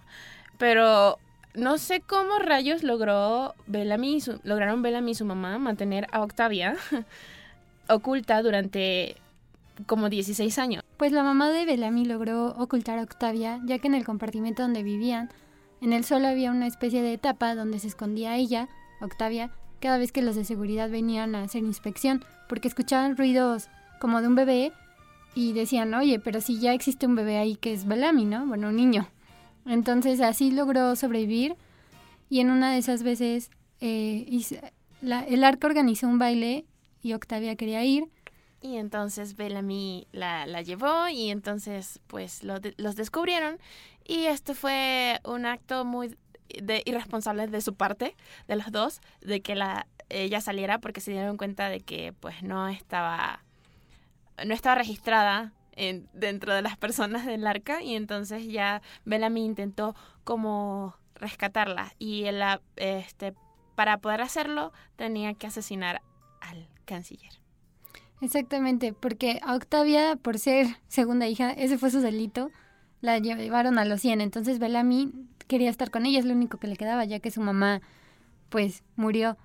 Pero 0.59 1.19
no 1.55 1.79
sé 1.79 2.01
cómo 2.01 2.39
rayos 2.39 2.83
logró 2.83 3.55
Bellamy 3.67 4.21
su- 4.21 4.41
lograron 4.43 4.83
Bellamy 4.83 5.13
y 5.13 5.15
su 5.15 5.25
mamá 5.25 5.59
mantener 5.59 6.07
a 6.13 6.23
Octavia 6.23 6.77
oculta 7.89 8.43
durante 8.43 9.17
como 9.87 10.09
16 10.09 10.59
años. 10.59 10.85
Pues 10.97 11.13
la 11.13 11.23
mamá 11.23 11.51
de 11.51 11.65
Bellamy 11.65 12.05
logró 12.05 12.49
ocultar 12.59 12.99
a 12.99 13.03
Octavia, 13.03 13.61
ya 13.65 13.79
que 13.79 13.89
en 13.89 13.95
el 13.95 14.05
compartimento 14.05 14.63
donde 14.63 14.83
vivían, 14.83 15.31
en 15.83 15.93
el 15.93 16.05
suelo 16.05 16.29
había 16.29 16.51
una 16.51 16.67
especie 16.67 17.03
de 17.03 17.19
tapa 17.19 17.55
donde 17.55 17.79
se 17.79 17.89
escondía 17.89 18.37
ella, 18.37 18.69
Octavia, 19.01 19.51
cada 19.81 19.99
vez 19.99 20.13
que 20.13 20.23
los 20.23 20.37
de 20.37 20.45
seguridad 20.45 20.89
venían 20.89 21.35
a 21.35 21.43
hacer 21.43 21.63
inspección, 21.65 22.25
porque 22.49 22.69
escuchaban 22.69 23.17
ruidos 23.17 23.69
como 24.01 24.21
de 24.21 24.29
un 24.29 24.35
bebé 24.37 24.73
y 25.35 25.53
decían, 25.55 25.93
oye, 25.95 26.19
pero 26.21 26.41
si 26.41 26.59
ya 26.61 26.73
existe 26.73 27.07
un 27.07 27.15
bebé 27.17 27.39
ahí 27.39 27.57
que 27.57 27.73
es 27.73 27.87
Bellamy, 27.87 28.25
¿no? 28.25 28.47
Bueno, 28.47 28.69
un 28.69 28.77
niño. 28.77 29.09
Entonces 29.67 30.21
así 30.21 30.51
logró 30.51 30.95
sobrevivir 30.97 31.57
y 32.29 32.41
en 32.41 32.51
una 32.51 32.73
de 32.73 32.79
esas 32.79 33.03
veces 33.03 33.51
eh, 33.81 34.41
la- 35.01 35.25
el 35.25 35.43
arco 35.45 35.67
organizó 35.67 36.07
un 36.09 36.19
baile 36.19 36.65
y 37.03 37.13
Octavia 37.15 37.57
quería 37.57 37.85
ir. 37.85 38.05
Y 38.61 38.77
entonces 38.77 39.35
Bellamy 39.37 40.07
la, 40.13 40.47
la 40.47 40.63
llevó 40.63 41.09
y 41.09 41.31
entonces 41.31 41.99
pues 42.07 42.45
lo 42.45 42.61
de- 42.61 42.75
los 42.77 42.95
descubrieron 42.95 43.59
y 44.07 44.27
esto 44.27 44.55
fue 44.55 45.21
un 45.25 45.47
acto 45.47 45.85
muy 45.85 46.17
de, 46.61 46.83
irresponsable 46.85 47.47
de 47.47 47.61
su 47.61 47.75
parte, 47.75 48.17
de 48.49 48.57
los 48.57 48.71
dos, 48.73 49.01
de 49.21 49.41
que 49.41 49.55
la, 49.55 49.87
ella 50.09 50.41
saliera 50.41 50.79
porque 50.79 51.01
se 51.01 51.13
dieron 51.13 51.37
cuenta 51.37 51.69
de 51.69 51.81
que 51.81 52.13
pues 52.21 52.43
no 52.43 52.69
estaba, 52.69 53.45
no 54.45 54.55
estaba 54.55 54.77
registrada 54.77 55.53
en, 55.73 56.09
dentro 56.13 56.55
de 56.55 56.63
las 56.63 56.77
personas 56.77 57.27
del 57.27 57.47
arca. 57.47 57.83
Y 57.83 57.97
entonces 57.97 58.47
ya 58.47 58.83
Bellamy 59.05 59.45
intentó 59.45 59.95
como 60.25 60.95
rescatarla. 61.15 61.95
Y 61.99 62.25
él 62.25 62.43
este, 62.77 63.35
para 63.75 63.99
poder 63.99 64.21
hacerlo 64.21 64.73
tenía 64.97 65.35
que 65.35 65.47
asesinar 65.47 66.03
al 66.41 66.69
canciller. 66.85 67.33
Exactamente, 68.21 68.93
porque 68.93 69.41
a 69.43 69.57
Octavia, 69.57 70.15
por 70.15 70.39
ser 70.39 70.67
segunda 70.87 71.27
hija, 71.27 71.51
ese 71.51 71.77
fue 71.77 71.91
su 71.91 72.01
delito, 72.01 72.53
la 73.03 73.19
llevaron 73.19 73.79
a 73.79 73.85
los 73.85 74.01
100. 74.01 74.23
Entonces 74.23 74.59
Bellamy 74.59 75.13
quería 75.49 75.69
estar 75.69 75.91
con 75.91 76.07
ella, 76.07 76.19
es 76.19 76.25
lo 76.25 76.33
único 76.33 76.59
que 76.59 76.67
le 76.69 76.77
quedaba, 76.77 77.05
ya 77.05 77.21
que 77.21 77.31
su 77.31 77.43
mamá, 77.43 77.83
pues, 78.49 78.83
murió 78.97 79.37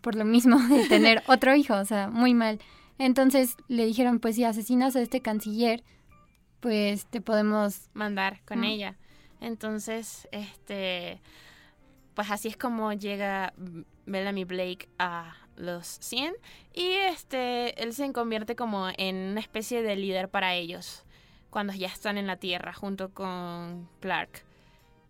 por 0.00 0.16
lo 0.16 0.24
mismo 0.24 0.58
de 0.58 0.84
tener 0.88 1.22
otro 1.28 1.54
hijo, 1.54 1.74
o 1.74 1.84
sea, 1.84 2.08
muy 2.08 2.34
mal. 2.34 2.58
Entonces 2.98 3.56
le 3.68 3.86
dijeron, 3.86 4.18
pues 4.18 4.34
si 4.36 4.44
asesinas 4.44 4.96
a 4.96 5.00
este 5.02 5.20
canciller, 5.22 5.84
pues 6.60 7.06
te 7.06 7.20
podemos... 7.20 7.88
mandar 7.94 8.40
con 8.44 8.60
Mm. 8.60 8.64
ella. 8.64 8.96
Entonces, 9.40 10.28
este, 10.32 11.20
pues 12.14 12.30
así 12.30 12.48
es 12.48 12.56
como 12.56 12.92
llega 12.92 13.52
Bellamy 14.06 14.44
Blake 14.44 14.88
a 14.98 15.34
los 15.56 15.86
100 16.00 16.34
y 16.74 16.92
este, 16.92 17.82
él 17.82 17.92
se 17.92 18.10
convierte 18.12 18.56
como 18.56 18.88
en 18.96 19.16
una 19.32 19.40
especie 19.40 19.82
de 19.82 19.96
líder 19.96 20.28
para 20.30 20.54
ellos 20.54 21.04
cuando 21.52 21.74
ya 21.74 21.88
están 21.88 22.16
en 22.16 22.26
la 22.26 22.36
Tierra 22.36 22.72
junto 22.72 23.12
con 23.12 23.86
Clark. 24.00 24.42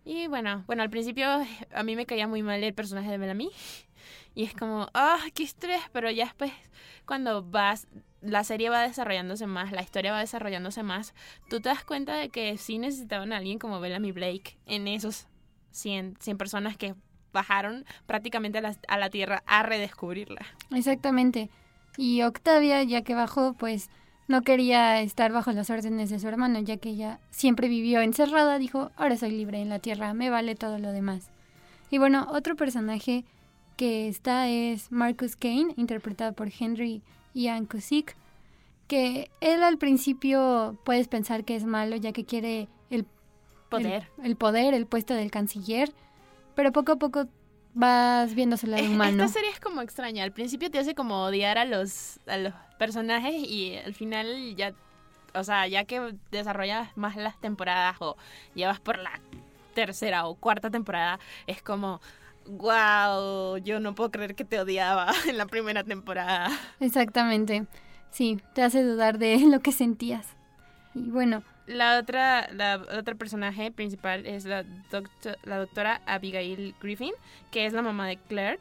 Y 0.03 0.27
bueno, 0.27 0.65
bueno, 0.67 0.83
al 0.83 0.89
principio 0.89 1.25
a 1.73 1.83
mí 1.83 1.95
me 1.95 2.05
caía 2.05 2.27
muy 2.27 2.43
mal 2.43 2.61
el 2.61 2.73
personaje 2.73 3.09
de 3.09 3.17
Bellamy 3.17 3.49
y 4.35 4.43
es 4.43 4.53
como, 4.53 4.89
ah, 4.93 5.19
qué 5.33 5.43
estrés, 5.43 5.81
pero 5.93 6.11
ya 6.11 6.25
después 6.25 6.51
cuando 7.05 7.43
vas 7.43 7.87
la 8.21 8.43
serie 8.43 8.69
va 8.69 8.81
desarrollándose 8.81 9.47
más, 9.47 9.71
la 9.71 9.81
historia 9.81 10.11
va 10.11 10.19
desarrollándose 10.19 10.83
más, 10.83 11.13
tú 11.49 11.61
te 11.61 11.69
das 11.69 11.85
cuenta 11.85 12.15
de 12.15 12.29
que 12.29 12.57
sí 12.57 12.77
necesitaban 12.77 13.31
a 13.31 13.37
alguien 13.37 13.57
como 13.57 13.79
Bellamy 13.79 14.11
Blake 14.11 14.57
en 14.65 14.89
esos 14.89 15.27
100, 15.71 16.17
100 16.19 16.37
personas 16.37 16.77
que 16.77 16.95
bajaron 17.31 17.85
prácticamente 18.05 18.57
a 18.57 18.61
la, 18.61 18.75
a 18.87 18.97
la 18.97 19.09
Tierra 19.09 19.43
a 19.45 19.63
redescubrirla. 19.63 20.45
Exactamente. 20.71 21.49
Y 21.97 22.21
Octavia, 22.21 22.83
ya 22.83 23.01
que 23.01 23.15
bajó, 23.15 23.53
pues 23.53 23.89
no 24.27 24.41
quería 24.41 25.01
estar 25.01 25.31
bajo 25.31 25.51
las 25.51 25.69
órdenes 25.69 26.09
de 26.09 26.19
su 26.19 26.27
hermano, 26.27 26.59
ya 26.59 26.77
que 26.77 26.89
ella 26.89 27.19
siempre 27.29 27.67
vivió 27.67 28.01
encerrada, 28.01 28.57
dijo, 28.57 28.91
ahora 28.95 29.17
soy 29.17 29.31
libre 29.31 29.61
en 29.61 29.69
la 29.69 29.79
Tierra, 29.79 30.13
me 30.13 30.29
vale 30.29 30.55
todo 30.55 30.79
lo 30.79 30.91
demás. 30.91 31.29
Y 31.89 31.97
bueno, 31.97 32.27
otro 32.31 32.55
personaje 32.55 33.25
que 33.75 34.07
está 34.07 34.47
es 34.49 34.91
Marcus 34.91 35.35
Kane, 35.35 35.73
interpretado 35.77 36.33
por 36.33 36.49
Henry 36.57 37.01
Ian 37.33 37.65
Cusick, 37.65 38.15
que 38.87 39.29
él 39.41 39.63
al 39.63 39.77
principio 39.77 40.77
puedes 40.85 41.07
pensar 41.07 41.43
que 41.43 41.55
es 41.55 41.65
malo, 41.65 41.95
ya 41.95 42.11
que 42.11 42.25
quiere 42.25 42.67
el 42.89 43.05
Poder. 43.69 44.07
el, 44.19 44.25
el 44.25 44.35
poder, 44.35 44.73
el 44.73 44.85
puesto 44.85 45.15
del 45.15 45.31
canciller, 45.31 45.91
pero 46.55 46.71
poco 46.71 46.93
a 46.93 46.95
poco 46.97 47.27
vas 47.73 48.33
lado 48.67 48.83
Es- 48.83 48.89
humano. 48.89 49.11
Esta 49.23 49.27
serie 49.27 49.49
es 49.49 49.59
como 49.59 49.81
extraña. 49.81 50.23
Al 50.23 50.31
principio 50.31 50.69
te 50.71 50.79
hace 50.79 50.95
como 50.95 51.23
odiar 51.23 51.57
a 51.57 51.65
los, 51.65 52.19
a 52.27 52.37
los 52.37 52.53
personajes 52.77 53.33
y 53.35 53.75
al 53.77 53.93
final 53.93 54.55
ya, 54.55 54.73
o 55.33 55.43
sea, 55.43 55.67
ya 55.67 55.85
que 55.85 56.15
desarrollas 56.31 56.95
más 56.97 57.15
las 57.15 57.39
temporadas 57.39 57.97
o 57.99 58.15
llevas 58.55 58.79
por 58.79 58.97
la 58.99 59.19
tercera 59.73 60.25
o 60.27 60.35
cuarta 60.35 60.69
temporada, 60.69 61.19
es 61.47 61.61
como, 61.63 61.99
wow, 62.45 63.57
yo 63.57 63.79
no 63.79 63.95
puedo 63.95 64.11
creer 64.11 64.35
que 64.35 64.45
te 64.45 64.59
odiaba 64.59 65.11
en 65.27 65.37
la 65.37 65.45
primera 65.45 65.83
temporada. 65.83 66.49
Exactamente. 66.79 67.65
Sí, 68.11 68.39
te 68.53 68.61
hace 68.61 68.83
dudar 68.83 69.17
de 69.17 69.37
lo 69.49 69.59
que 69.61 69.71
sentías. 69.71 70.27
Y 70.93 71.09
bueno, 71.09 71.43
La 71.65 71.97
otra, 71.97 72.49
la 72.51 72.85
otra 72.97 73.15
personaje 73.15 73.71
principal 73.71 74.25
es 74.25 74.45
la, 74.45 74.65
la 75.43 75.57
doctora 75.57 76.01
Abigail 76.05 76.75
Griffin, 76.81 77.13
que 77.51 77.65
es 77.65 77.73
la 77.73 77.81
mamá 77.81 78.07
de 78.07 78.17
Clark. 78.17 78.59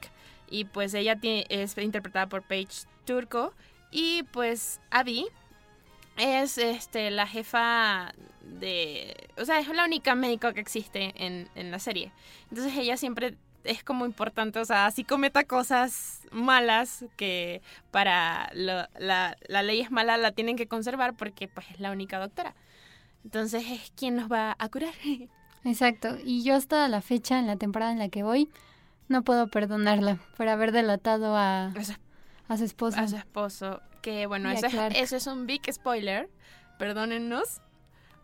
Y 0.48 0.66
pues 0.66 0.94
ella 0.94 1.18
es 1.22 1.76
interpretada 1.78 2.28
por 2.28 2.42
Paige 2.42 2.86
Turco. 3.04 3.54
Y 3.90 4.22
pues 4.24 4.80
Abby 4.90 5.26
es 6.16 6.58
este, 6.58 7.10
la 7.10 7.26
jefa 7.26 8.12
de... 8.42 9.28
O 9.36 9.44
sea, 9.44 9.58
es 9.58 9.68
la 9.68 9.84
única 9.84 10.14
médico 10.14 10.52
que 10.52 10.60
existe 10.60 11.12
en, 11.16 11.48
en 11.54 11.70
la 11.70 11.78
serie. 11.78 12.12
Entonces 12.50 12.76
ella 12.76 12.96
siempre 12.96 13.36
es 13.64 13.84
como 13.84 14.06
importante, 14.06 14.58
o 14.58 14.64
sea, 14.64 14.90
si 14.90 15.04
cometa 15.04 15.44
cosas 15.44 16.26
malas 16.32 17.04
que 17.16 17.62
para 17.90 18.50
la, 18.54 18.88
la 18.98 19.62
ley 19.62 19.80
es 19.80 19.90
mala, 19.90 20.16
la 20.16 20.32
tienen 20.32 20.56
que 20.56 20.66
conservar 20.66 21.14
porque 21.14 21.48
pues 21.48 21.70
es 21.70 21.80
la 21.80 21.92
única 21.92 22.18
doctora. 22.18 22.54
Entonces 23.24 23.64
es 23.68 23.92
quien 23.96 24.16
nos 24.16 24.30
va 24.30 24.56
a 24.58 24.68
curar. 24.68 24.94
exacto. 25.64 26.16
Y 26.24 26.42
yo 26.42 26.54
hasta 26.54 26.88
la 26.88 27.00
fecha, 27.00 27.38
en 27.38 27.46
la 27.46 27.56
temporada 27.56 27.92
en 27.92 27.98
la 27.98 28.08
que 28.08 28.22
voy, 28.22 28.48
no 29.08 29.22
puedo 29.22 29.48
perdonarla 29.48 30.18
por 30.36 30.48
haber 30.48 30.72
delatado 30.72 31.36
a, 31.36 31.66
A 31.66 31.84
su, 31.84 31.94
a 32.48 32.56
su 32.56 32.64
esposo. 32.64 32.98
a 32.98 33.08
su 33.08 33.16
esposo. 33.16 33.80
Que 34.00 34.26
bueno, 34.26 34.50
eso 34.50 34.66
es, 34.66 34.74
eso 34.96 35.16
es 35.16 35.26
un 35.26 35.46
big 35.46 35.62
spoiler. 35.72 36.28
Perdónennos. 36.78 37.60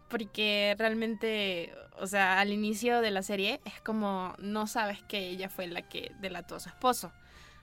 Porque 0.08 0.74
realmente, 0.78 1.74
o 2.00 2.06
sea, 2.06 2.40
al 2.40 2.50
inicio 2.50 3.02
de 3.02 3.10
la 3.10 3.22
serie 3.22 3.60
es 3.66 3.78
como 3.82 4.34
no 4.38 4.66
sabes 4.66 5.02
que 5.02 5.28
ella 5.28 5.50
fue 5.50 5.66
la 5.66 5.82
que 5.82 6.12
delató 6.18 6.56
a 6.56 6.60
su 6.60 6.70
esposo, 6.70 7.12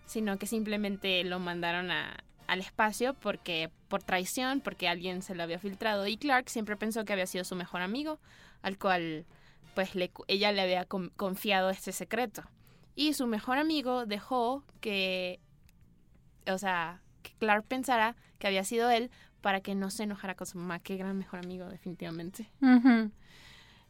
sino 0.05 0.37
que 0.37 0.45
simplemente 0.45 1.23
lo 1.23 1.39
mandaron 1.39 1.89
a, 1.89 2.15
al 2.47 2.59
espacio 2.59 3.15
porque 3.15 3.71
por 3.95 4.03
traición, 4.03 4.59
porque 4.59 4.89
alguien 4.89 5.21
se 5.21 5.35
lo 5.35 5.43
había 5.43 5.57
filtrado 5.57 6.05
y 6.05 6.17
Clark 6.17 6.49
siempre 6.49 6.75
pensó 6.75 7.05
que 7.05 7.13
había 7.13 7.27
sido 7.27 7.45
su 7.45 7.55
mejor 7.55 7.81
amigo, 7.81 8.19
al 8.61 8.77
cual 8.77 9.25
pues 9.73 9.95
le, 9.95 10.11
ella 10.27 10.51
le 10.51 10.59
había 10.61 10.83
con- 10.83 11.11
confiado 11.15 11.69
este 11.69 11.93
secreto. 11.93 12.43
Y 12.93 13.13
su 13.13 13.25
mejor 13.25 13.57
amigo 13.57 14.05
dejó 14.05 14.65
que, 14.81 15.39
o 16.45 16.57
sea, 16.57 17.01
que 17.23 17.31
Clark 17.39 17.63
pensara 17.69 18.17
que 18.37 18.47
había 18.47 18.65
sido 18.65 18.89
él 18.89 19.11
para 19.39 19.61
que 19.61 19.75
no 19.75 19.89
se 19.89 20.03
enojara 20.03 20.35
con 20.35 20.45
su 20.45 20.57
mamá. 20.57 20.79
Qué 20.79 20.97
gran 20.97 21.17
mejor 21.17 21.39
amigo, 21.39 21.69
definitivamente. 21.69 22.51
Ujú. 22.61 23.11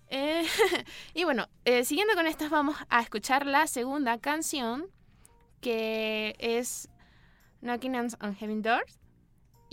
Eh, 0.09 0.43
y 1.15 1.23
bueno, 1.23 1.47
eh, 1.63 1.83
siguiendo 1.83 2.13
con 2.13 2.27
estas, 2.27 2.51
vamos 2.51 2.75
a 2.89 3.01
escuchar 3.01 3.47
la 3.47 3.65
segunda 3.65 4.19
canción, 4.19 4.85
que 5.61 6.35
es 6.37 6.89
Knocking 7.61 7.95
on 7.95 8.35
Heaven 8.35 8.61
Doors, 8.61 8.99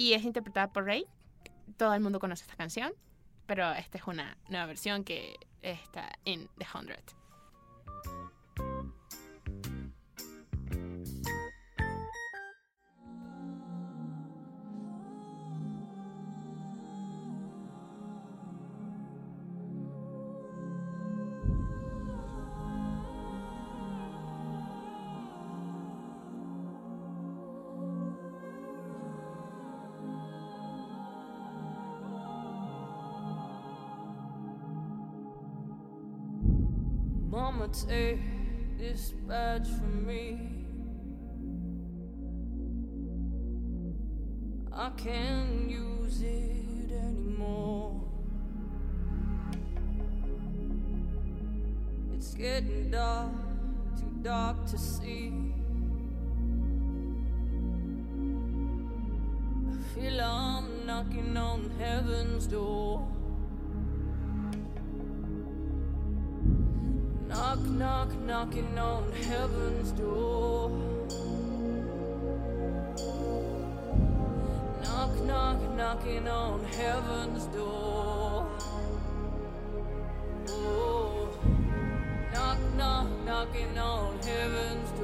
y 0.03 0.15
es 0.15 0.25
interpretada 0.25 0.73
por 0.73 0.85
Ray. 0.85 1.07
Todo 1.77 1.95
el 1.95 2.01
mundo 2.01 2.19
conoce 2.19 2.43
esta 2.43 2.57
canción, 2.57 2.93
pero 3.47 3.71
esta 3.73 3.99
es 3.99 4.05
una 4.09 4.37
nueva 4.49 4.67
versión 4.67 5.05
que 5.05 5.37
está 5.62 6.11
en 6.25 6.49
The 6.59 6.67
Hundred. 6.75 7.22
Take 37.88 38.21
this 38.79 39.11
badge 39.27 39.66
from 39.66 40.07
me. 40.07 40.38
I 44.73 44.90
can't 44.90 45.68
use 45.68 46.23
it 46.23 46.92
anymore. 46.92 48.01
It's 52.14 52.35
getting 52.35 52.92
dark, 52.92 53.33
too 53.99 54.16
dark 54.23 54.64
to 54.66 54.79
see. 54.79 55.33
I 59.71 59.77
feel 59.95 60.21
I'm 60.21 60.87
knocking 60.87 61.37
on 61.37 61.71
heaven's 61.79 62.47
door. 62.47 63.07
Knock, 67.53 67.69
knock, 67.69 68.15
knocking 68.25 68.79
on 68.79 69.12
heaven's 69.12 69.93
door. 69.93 70.71
Knock, 74.83 75.21
knock, 75.27 75.77
knocking 75.77 76.29
on 76.29 76.65
heaven's 76.65 77.45
door. 77.49 78.49
Oh, 80.49 81.29
knock, 82.33 82.59
knock, 82.75 83.09
knocking 83.27 83.77
on 83.77 84.19
heaven's 84.23 84.91
door. 84.93 85.02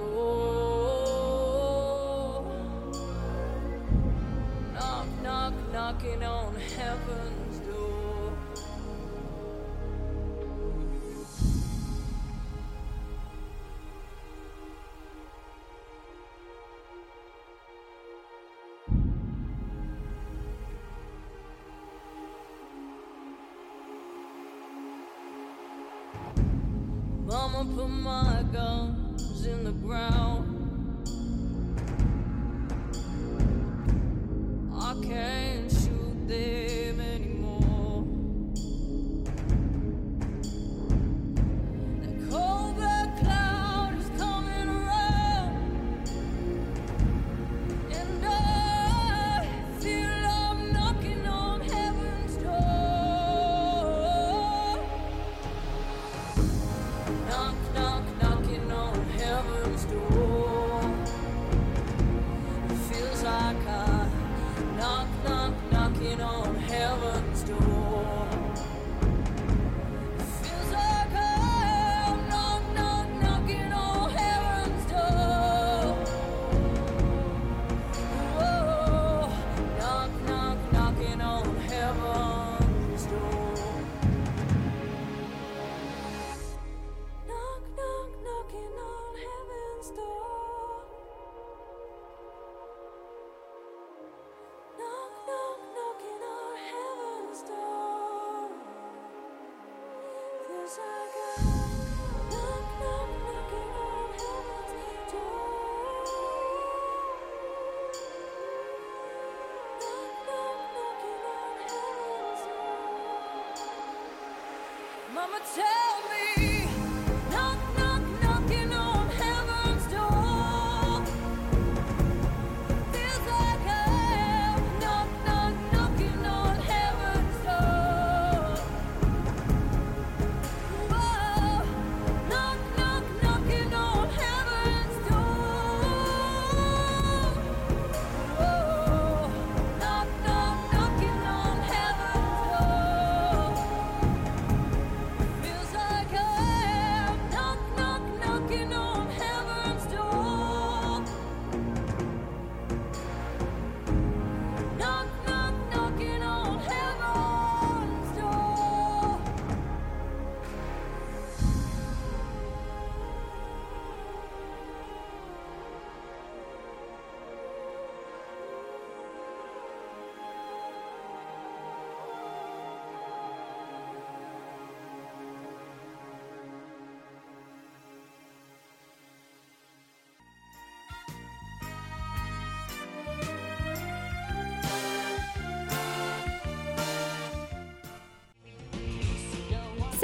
return. 115.39 115.78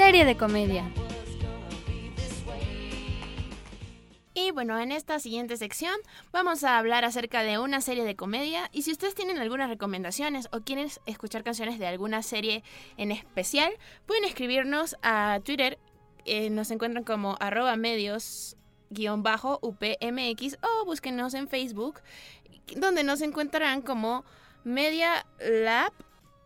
Serie 0.05 0.27
de 0.27 0.37
comedia. 0.37 0.85
Y 4.35 4.51
bueno, 4.51 4.79
en 4.79 4.93
esta 4.93 5.19
siguiente 5.19 5.57
sección 5.57 5.95
vamos 6.31 6.63
a 6.63 6.77
hablar 6.77 7.07
acerca 7.07 7.43
de 7.43 7.59
una 7.59 7.81
serie 7.81 8.05
de 8.05 8.15
comedia 8.15 8.69
y 8.71 8.83
si 8.83 8.93
ustedes 8.93 9.15
tienen 9.15 9.39
algunas 9.39 9.71
recomendaciones 9.71 10.51
o 10.53 10.61
quieren 10.61 10.91
escuchar 11.07 11.43
canciones 11.43 11.79
de 11.79 11.87
alguna 11.87 12.21
serie 12.23 12.63
en 12.99 13.13
especial, 13.13 13.73
pueden 14.05 14.25
escribirnos 14.25 14.95
a 15.03 15.41
Twitter, 15.43 15.79
eh, 16.27 16.51
nos 16.51 16.71
encuentran 16.71 17.05
como 17.05 17.39
arroba 17.41 17.75
medios 17.77 18.59
guion 18.91 19.23
bajo 19.23 19.59
UPMX 19.63 20.59
o 20.61 20.85
búsquenos 20.85 21.33
en 21.33 21.49
Facebook 21.49 22.03
donde 22.77 23.05
nos 23.05 23.23
encontrarán 23.23 23.81
como 23.81 24.27
Media 24.65 25.25
Lab 25.41 25.95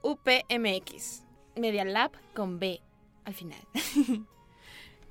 UPMX. 0.02 1.24
Media 1.56 1.84
Lab 1.84 2.12
con 2.34 2.60
B 2.60 2.80
al 3.28 3.34
final. 3.34 3.60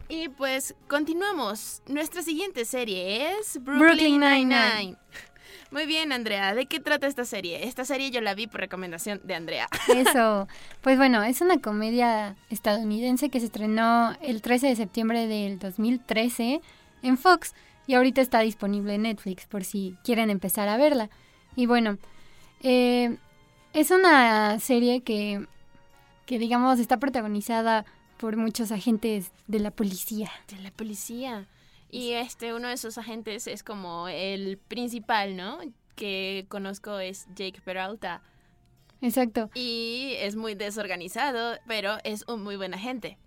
y 0.10 0.30
pues 0.30 0.76
continuamos. 0.88 1.84
Nuestra 1.88 2.24
siguiente 2.24 2.66
serie 2.66 3.38
es 3.40 3.64
Brooklyn. 3.64 4.20
Nine-Nine. 4.20 4.98
Muy 5.72 5.86
bien, 5.86 6.12
Andrea. 6.12 6.56
¿De 6.56 6.66
qué 6.66 6.80
trata 6.80 7.08
esta 7.08 7.26
serie? 7.26 7.68
Esta 7.68 7.86
serie 7.86 8.10
yo 8.10 8.20
la 8.22 8.34
vi 8.34 8.48
por 8.48 8.60
recomendación 8.60 9.22
de 9.24 9.36
Andrea. 9.36 9.68
Eso. 9.96 10.48
Pues 10.82 10.98
bueno, 10.98 11.22
es 11.24 11.42
una 11.42 11.60
comedia 11.60 12.36
estadounidense 12.50 13.30
que 13.30 13.40
se 13.40 13.46
estrenó 13.46 14.16
el 14.22 14.42
13 14.42 14.68
de 14.68 14.76
septiembre 14.76 15.28
del 15.28 15.60
2013 15.60 16.62
en 17.04 17.18
Fox 17.18 17.54
y 17.86 17.94
ahorita 17.94 18.22
está 18.22 18.40
disponible 18.40 18.96
en 18.96 19.04
Netflix 19.04 19.46
por 19.46 19.64
si 19.64 19.96
quieren 20.04 20.32
empezar 20.32 20.70
a 20.70 20.78
verla. 20.78 21.10
Y 21.56 21.68
bueno, 21.68 21.98
eh, 22.64 23.18
es 23.74 23.92
una 23.92 24.60
serie 24.60 25.02
que, 25.02 25.46
que 26.26 26.40
digamos 26.40 26.80
está 26.80 26.98
protagonizada 26.98 27.86
por 28.18 28.38
muchos 28.38 28.72
agentes 28.72 29.32
de 29.48 29.60
la 29.60 29.72
policía. 29.72 30.32
De 30.48 30.62
la 30.62 30.72
policía. 30.72 31.48
Y 31.90 32.12
este, 32.12 32.54
uno 32.54 32.68
de 32.68 32.74
esos 32.74 32.98
agentes 32.98 33.48
es 33.48 33.64
como 33.64 34.08
el 34.08 34.58
principal, 34.58 35.36
¿no? 35.36 35.60
Que 35.96 36.46
conozco 36.50 37.00
es 37.00 37.28
Jake 37.36 37.62
Peralta. 37.64 38.22
Exacto. 39.02 39.50
Y 39.54 40.16
es 40.20 40.36
muy 40.36 40.56
desorganizado, 40.56 41.58
pero 41.68 41.98
es 42.04 42.26
un 42.28 42.44
muy 42.44 42.58
buen 42.58 42.74
agente. 42.74 43.18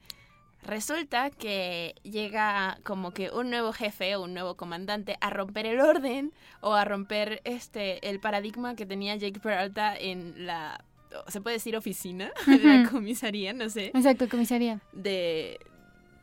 Resulta 0.62 1.31
que 1.31 1.94
llega 2.03 2.79
como 2.83 3.12
que 3.12 3.31
un 3.31 3.48
nuevo 3.48 3.72
jefe 3.72 4.14
o 4.16 4.24
un 4.24 4.35
nuevo 4.35 4.57
comandante 4.57 5.16
a 5.20 5.31
romper 5.31 5.64
el 5.64 5.81
orden 5.81 6.35
o 6.61 6.74
a 6.74 6.85
romper 6.85 7.40
este 7.44 8.07
el 8.11 8.20
paradigma 8.20 8.74
que 8.74 8.85
tenía 8.85 9.16
Jake 9.16 9.40
Peralta 9.40 9.96
en 9.96 10.46
la 10.46 10.85
se 11.29 11.40
puede 11.40 11.57
decir 11.57 11.77
oficina 11.77 12.33
de 12.46 12.59
la 12.59 12.88
comisaría, 12.90 13.53
no 13.53 13.68
sé, 13.68 13.87
Exacto, 13.94 14.29
comisaría. 14.29 14.81
de 14.92 15.59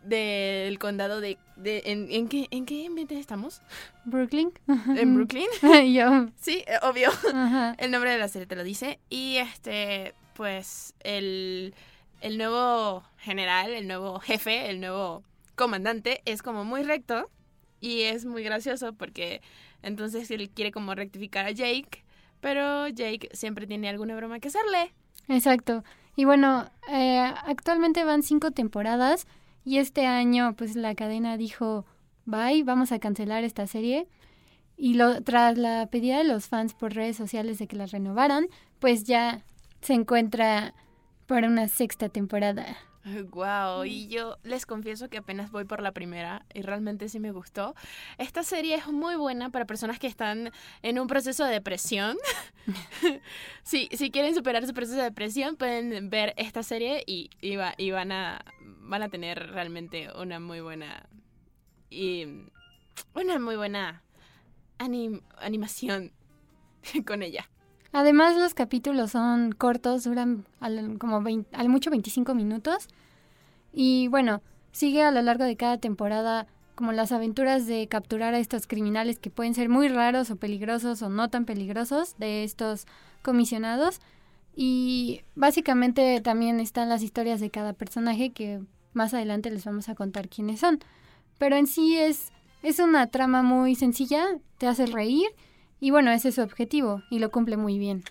del 0.04 0.80
condado 0.80 1.20
de, 1.20 1.38
de 1.58 1.82
en, 1.86 2.10
en 2.10 2.30
qué 2.30 2.48
en 2.52 2.66
qué 2.66 2.86
ambiente 2.88 3.20
estamos? 3.20 3.62
Brooklyn. 4.06 4.54
En 4.96 5.16
Brooklyn. 5.16 5.48
Yo. 5.94 6.28
Sí, 6.40 6.64
eh, 6.66 6.78
obvio. 6.84 7.10
Ajá. 7.34 7.76
El 7.80 7.92
nombre 7.92 8.12
de 8.12 8.18
la 8.18 8.30
serie 8.30 8.46
te 8.48 8.56
lo 8.56 8.64
dice. 8.64 9.00
Y 9.10 9.36
este, 9.38 10.14
pues, 10.34 10.94
el, 11.02 11.74
el 12.22 12.38
nuevo 12.38 13.04
general, 13.18 13.72
el 13.72 13.86
nuevo 13.88 14.20
jefe, 14.22 14.70
el 14.70 14.80
nuevo 14.80 15.24
comandante 15.56 16.22
es 16.24 16.42
como 16.42 16.64
muy 16.64 16.84
recto. 16.84 17.30
Y 17.82 18.04
es 18.04 18.24
muy 18.24 18.44
gracioso 18.44 18.94
porque 18.94 19.42
entonces 19.84 20.32
él 20.32 20.50
quiere 20.50 20.72
como 20.72 20.96
rectificar 20.96 21.46
a 21.46 21.52
Jake. 21.52 22.06
Pero 22.40 22.88
Jake 22.88 23.30
siempre 23.34 23.68
tiene 23.68 23.90
alguna 23.90 24.16
broma 24.16 24.40
que 24.40 24.50
hacerle. 24.50 24.94
Exacto. 25.28 25.84
Y 26.16 26.26
bueno, 26.26 26.70
eh, 26.90 27.20
actualmente 27.46 28.04
van 28.04 28.24
cinco 28.24 28.52
temporadas 28.52 29.28
y 29.64 29.78
este 29.78 30.06
año 30.06 30.56
pues 30.56 30.76
la 30.76 30.96
cadena 30.96 31.38
dijo, 31.38 31.86
bye, 32.26 32.64
vamos 32.64 32.92
a 32.92 33.00
cancelar 33.00 33.44
esta 33.44 33.68
serie. 33.68 34.08
Y 34.78 34.94
lo, 34.94 35.22
tras 35.24 35.58
la 35.58 35.88
pedida 35.88 36.18
de 36.20 36.24
los 36.24 36.48
fans 36.48 36.74
por 36.74 36.94
redes 36.94 37.18
sociales 37.18 37.58
de 37.58 37.68
que 37.68 37.76
la 37.76 37.88
renovaran, 37.88 38.48
pues 38.80 39.04
ya 39.04 39.44
se 39.82 39.94
encuentra 39.94 40.74
para 41.26 41.48
una 41.48 41.68
sexta 41.68 42.10
temporada. 42.10 42.78
Wow, 43.32 43.86
y 43.86 44.08
yo 44.08 44.38
les 44.44 44.66
confieso 44.66 45.10
que 45.10 45.18
apenas 45.18 45.52
voy 45.52 45.66
por 45.66 45.82
la 45.82 45.92
primera 45.92 46.46
y 46.54 46.62
realmente 46.62 47.10
sí 47.10 47.20
me 47.20 47.32
gustó. 47.32 47.76
Esta 48.18 48.44
serie 48.44 48.76
es 48.76 48.88
muy 48.88 49.16
buena 49.16 49.50
para 49.50 49.66
personas 49.66 50.00
que 50.00 50.08
están 50.08 50.52
en 50.82 51.00
un 51.00 51.08
proceso 51.08 51.46
de 51.46 51.52
depresión. 51.54 52.18
si, 53.64 53.88
si 53.94 54.12
quieren 54.12 54.36
superar 54.36 54.66
su 54.66 54.74
proceso 54.74 54.98
de 54.98 55.04
depresión, 55.04 55.56
pueden 55.56 56.10
ver 56.10 56.34
esta 56.38 56.64
serie 56.64 57.04
y, 57.08 57.30
y, 57.42 57.56
va- 57.56 57.76
y 57.78 57.92
van, 57.92 58.12
a, 58.12 58.44
van 58.62 59.04
a 59.04 59.10
tener 59.10 59.52
realmente 59.52 60.10
una 60.20 60.40
muy 60.40 60.60
buena 60.62 61.06
y 61.90 62.26
una 63.14 63.40
muy 63.40 63.56
buena 63.56 64.04
anim- 64.80 65.22
animación 65.38 66.12
con 67.06 67.24
ella. 67.24 67.50
Además 67.92 68.36
los 68.36 68.54
capítulos 68.54 69.12
son 69.12 69.52
cortos, 69.52 70.04
duran 70.04 70.46
al, 70.60 70.98
como 71.00 71.22
20 71.22 71.56
al 71.56 71.70
mucho 71.70 71.90
25 71.90 72.36
minutos. 72.36 72.88
Y 73.74 74.08
bueno, 74.10 74.42
sigue 74.72 75.04
a 75.04 75.12
lo 75.12 75.22
largo 75.22 75.44
de 75.44 75.56
cada 75.56 75.78
temporada 75.78 76.48
como 76.76 76.92
las 76.92 77.12
aventuras 77.12 77.66
de 77.66 77.88
capturar 77.88 78.36
a 78.36 78.40
estos 78.40 78.68
criminales 78.68 79.18
que 79.18 79.32
pueden 79.32 79.56
ser 79.56 79.68
muy 79.68 79.88
raros 79.88 80.30
o 80.30 80.36
peligrosos 80.36 81.02
o 81.02 81.10
no 81.10 81.30
tan 81.30 81.46
peligrosos 81.46 82.16
de 82.20 82.44
estos 82.44 82.86
comisionados. 83.24 84.00
Y 84.56 85.22
básicamente 85.36 86.22
también 86.22 86.60
están 86.60 86.90
las 86.90 87.04
historias 87.04 87.40
de 87.40 87.50
cada 87.50 87.74
personaje 87.74 88.32
que 88.32 88.60
más 88.94 89.14
adelante 89.14 89.50
les 89.50 89.66
vamos 89.66 89.90
a 89.90 89.96
contar 89.96 90.30
quiénes 90.30 90.60
son. 90.60 90.80
Pero 91.38 91.56
en 91.56 91.68
sí 91.68 91.98
es, 91.98 92.32
es 92.64 92.80
una 92.80 93.08
trama 93.08 93.44
muy 93.44 93.76
sencilla, 93.76 94.26
te 94.58 94.68
hace 94.68 94.86
reír 94.88 95.28
y 95.80 95.92
bueno, 95.92 96.12
ese 96.12 96.30
es 96.30 96.36
su 96.36 96.42
objetivo 96.42 97.04
y 97.10 97.20
lo 97.20 97.32
cumple 97.32 97.58
muy 97.58 97.78
bien. 97.78 98.04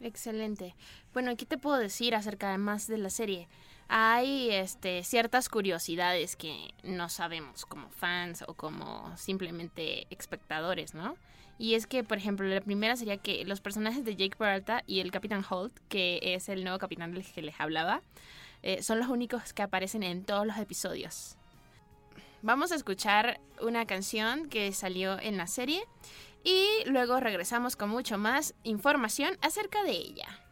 Excelente. 0.00 0.74
Bueno, 1.12 1.36
¿qué 1.36 1.46
te 1.46 1.58
puedo 1.58 1.78
decir 1.78 2.14
acerca 2.14 2.56
más 2.58 2.86
de 2.86 2.98
la 2.98 3.10
serie? 3.10 3.48
Hay 3.88 4.50
este, 4.50 5.04
ciertas 5.04 5.48
curiosidades 5.48 6.36
que 6.36 6.74
no 6.82 7.08
sabemos 7.08 7.66
como 7.66 7.88
fans 7.90 8.44
o 8.46 8.54
como 8.54 9.16
simplemente 9.16 10.06
espectadores, 10.10 10.94
¿no? 10.94 11.16
Y 11.58 11.74
es 11.74 11.86
que, 11.86 12.04
por 12.04 12.18
ejemplo, 12.18 12.46
la 12.46 12.60
primera 12.60 12.96
sería 12.96 13.16
que 13.16 13.44
los 13.44 13.60
personajes 13.60 14.04
de 14.04 14.14
Jake 14.14 14.36
Peralta 14.36 14.82
y 14.86 15.00
el 15.00 15.10
Capitán 15.10 15.44
Holt, 15.48 15.72
que 15.88 16.20
es 16.22 16.48
el 16.48 16.64
nuevo 16.64 16.78
capitán 16.78 17.12
del 17.12 17.24
que 17.24 17.40
les 17.40 17.58
hablaba, 17.58 18.02
eh, 18.62 18.82
son 18.82 18.98
los 18.98 19.08
únicos 19.08 19.52
que 19.52 19.62
aparecen 19.62 20.02
en 20.02 20.24
todos 20.24 20.46
los 20.46 20.58
episodios. 20.58 21.36
Vamos 22.42 22.72
a 22.72 22.74
escuchar 22.74 23.40
una 23.62 23.86
canción 23.86 24.48
que 24.48 24.72
salió 24.72 25.18
en 25.18 25.36
la 25.36 25.46
serie 25.46 25.82
y 26.46 26.88
luego 26.88 27.18
regresamos 27.18 27.74
con 27.74 27.90
mucho 27.90 28.18
más 28.18 28.54
información 28.62 29.36
acerca 29.42 29.82
de 29.82 29.90
ella. 29.90 30.45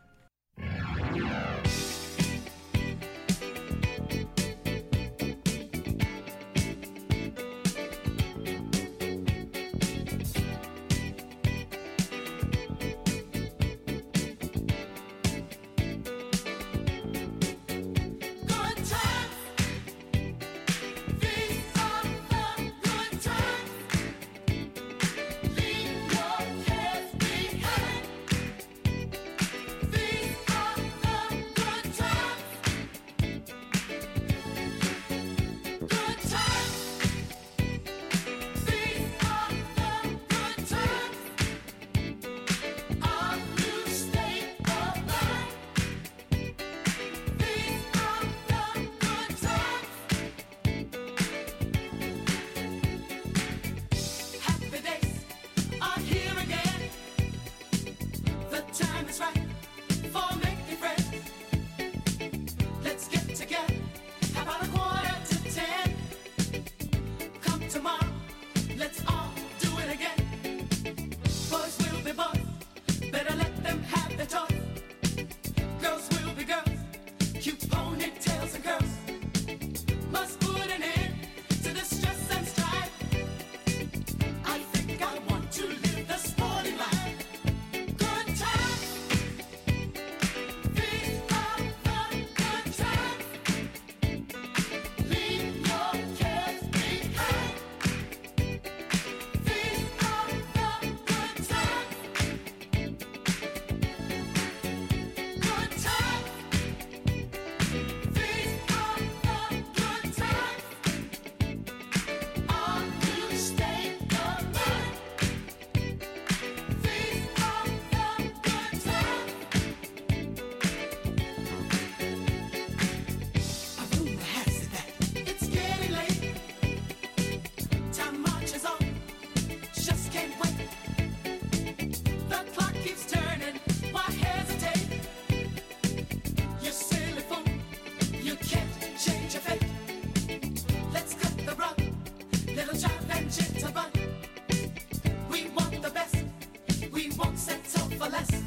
Less. 148.10 148.43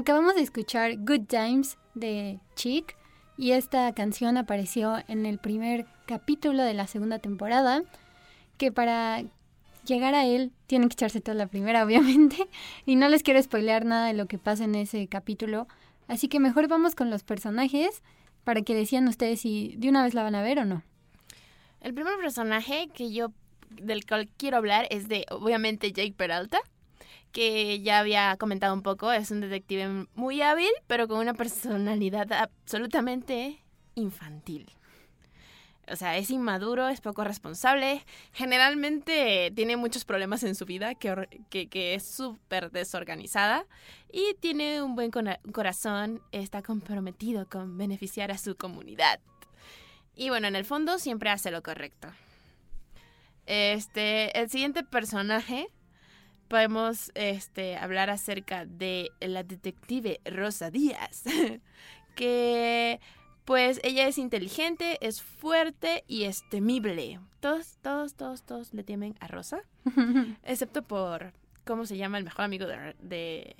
Acabamos 0.00 0.34
de 0.34 0.40
escuchar 0.40 0.96
Good 0.96 1.26
Times 1.26 1.76
de 1.92 2.40
Chick 2.54 2.96
y 3.36 3.50
esta 3.50 3.92
canción 3.92 4.38
apareció 4.38 4.96
en 5.08 5.26
el 5.26 5.38
primer 5.38 5.84
capítulo 6.06 6.62
de 6.62 6.72
la 6.72 6.86
segunda 6.86 7.18
temporada, 7.18 7.82
que 8.56 8.72
para 8.72 9.22
llegar 9.84 10.14
a 10.14 10.24
él 10.24 10.52
tienen 10.66 10.88
que 10.88 10.94
echarse 10.94 11.20
toda 11.20 11.34
la 11.34 11.48
primera, 11.48 11.84
obviamente, 11.84 12.48
y 12.86 12.96
no 12.96 13.10
les 13.10 13.22
quiero 13.22 13.42
spoilear 13.42 13.84
nada 13.84 14.06
de 14.06 14.14
lo 14.14 14.24
que 14.24 14.38
pasa 14.38 14.64
en 14.64 14.74
ese 14.74 15.06
capítulo, 15.06 15.68
así 16.08 16.28
que 16.28 16.40
mejor 16.40 16.66
vamos 16.66 16.94
con 16.94 17.10
los 17.10 17.22
personajes 17.22 18.02
para 18.42 18.62
que 18.62 18.74
decían 18.74 19.06
ustedes 19.06 19.42
si 19.42 19.74
de 19.76 19.90
una 19.90 20.02
vez 20.02 20.14
la 20.14 20.22
van 20.22 20.34
a 20.34 20.42
ver 20.42 20.60
o 20.60 20.64
no. 20.64 20.82
El 21.82 21.92
primer 21.92 22.16
personaje 22.16 22.88
que 22.94 23.12
yo 23.12 23.32
del 23.68 24.06
cual 24.06 24.30
quiero 24.38 24.56
hablar 24.56 24.86
es 24.88 25.08
de 25.08 25.26
obviamente 25.28 25.92
Jake 25.92 26.14
Peralta, 26.16 26.62
que 27.32 27.80
ya 27.80 27.98
había 28.00 28.36
comentado 28.36 28.74
un 28.74 28.82
poco, 28.82 29.12
es 29.12 29.30
un 29.30 29.40
detective 29.40 30.06
muy 30.14 30.42
hábil, 30.42 30.70
pero 30.86 31.08
con 31.08 31.18
una 31.18 31.34
personalidad 31.34 32.32
absolutamente 32.32 33.62
infantil. 33.94 34.70
O 35.90 35.96
sea, 35.96 36.16
es 36.16 36.30
inmaduro, 36.30 36.88
es 36.88 37.00
poco 37.00 37.24
responsable, 37.24 38.04
generalmente 38.32 39.52
tiene 39.56 39.76
muchos 39.76 40.04
problemas 40.04 40.44
en 40.44 40.54
su 40.54 40.64
vida, 40.64 40.94
que, 40.94 41.26
que, 41.50 41.94
es 41.94 42.04
súper 42.04 42.70
desorganizada 42.70 43.66
y 44.12 44.34
tiene 44.38 44.82
un 44.82 44.94
buen 44.94 45.10
corazón, 45.10 46.22
está 46.30 46.62
comprometido 46.62 47.48
con 47.48 47.76
beneficiar 47.76 48.30
a 48.30 48.38
su 48.38 48.56
comunidad. 48.56 49.18
Y 50.14 50.28
bueno, 50.28 50.46
en 50.46 50.54
el 50.54 50.64
fondo 50.64 50.98
siempre 50.98 51.30
hace 51.30 51.50
lo 51.50 51.62
correcto. 51.62 52.08
Este, 53.46 54.38
el 54.38 54.48
siguiente 54.48 54.84
personaje 54.84 55.68
podemos 56.50 57.12
este, 57.14 57.76
hablar 57.76 58.10
acerca 58.10 58.66
de 58.66 59.12
la 59.20 59.44
detective 59.44 60.20
Rosa 60.24 60.72
Díaz, 60.72 61.22
que 62.16 62.98
pues 63.44 63.80
ella 63.84 64.08
es 64.08 64.18
inteligente, 64.18 64.98
es 65.00 65.22
fuerte 65.22 66.02
y 66.08 66.24
es 66.24 66.42
temible. 66.50 67.20
Todos, 67.38 67.78
todos, 67.82 68.14
todos, 68.16 68.42
todos 68.42 68.74
le 68.74 68.82
temen 68.82 69.14
a 69.20 69.28
Rosa, 69.28 69.62
excepto 70.42 70.82
por, 70.82 71.34
¿cómo 71.64 71.86
se 71.86 71.96
llama 71.96 72.18
el 72.18 72.24
mejor 72.24 72.46
amigo 72.46 72.66
de, 72.66 72.96
de 72.98 73.56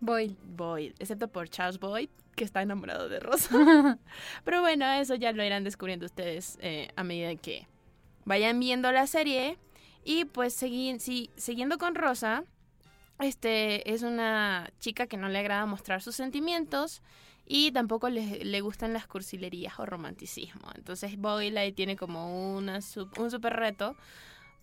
Boyle. 0.00 0.38
Boyd? 0.42 0.94
Excepto 0.98 1.28
por 1.28 1.50
Charles 1.50 1.78
Boyd, 1.78 2.08
que 2.34 2.44
está 2.44 2.62
enamorado 2.62 3.10
de 3.10 3.20
Rosa. 3.20 3.98
Pero 4.44 4.62
bueno, 4.62 4.90
eso 4.90 5.16
ya 5.16 5.32
lo 5.32 5.44
irán 5.44 5.64
descubriendo 5.64 6.06
ustedes 6.06 6.56
eh, 6.62 6.88
a 6.96 7.04
medida 7.04 7.36
que 7.36 7.68
vayan 8.24 8.58
viendo 8.58 8.90
la 8.90 9.06
serie. 9.06 9.58
Y 10.08 10.24
pues 10.24 10.62
segui- 10.62 11.00
sí, 11.00 11.30
siguiendo 11.36 11.78
con 11.78 11.96
Rosa, 11.96 12.44
este 13.18 13.92
es 13.92 14.02
una 14.02 14.70
chica 14.78 15.08
que 15.08 15.16
no 15.16 15.28
le 15.28 15.40
agrada 15.40 15.66
mostrar 15.66 16.00
sus 16.00 16.14
sentimientos 16.14 17.02
y 17.44 17.72
tampoco 17.72 18.08
le, 18.08 18.44
le 18.44 18.60
gustan 18.60 18.92
las 18.92 19.08
cursilerías 19.08 19.80
o 19.80 19.84
romanticismo. 19.84 20.70
Entonces 20.76 21.18
Boyle 21.18 21.72
tiene 21.74 21.96
como 21.96 22.54
una, 22.56 22.78
un 23.18 23.30
super 23.32 23.54
reto 23.54 23.96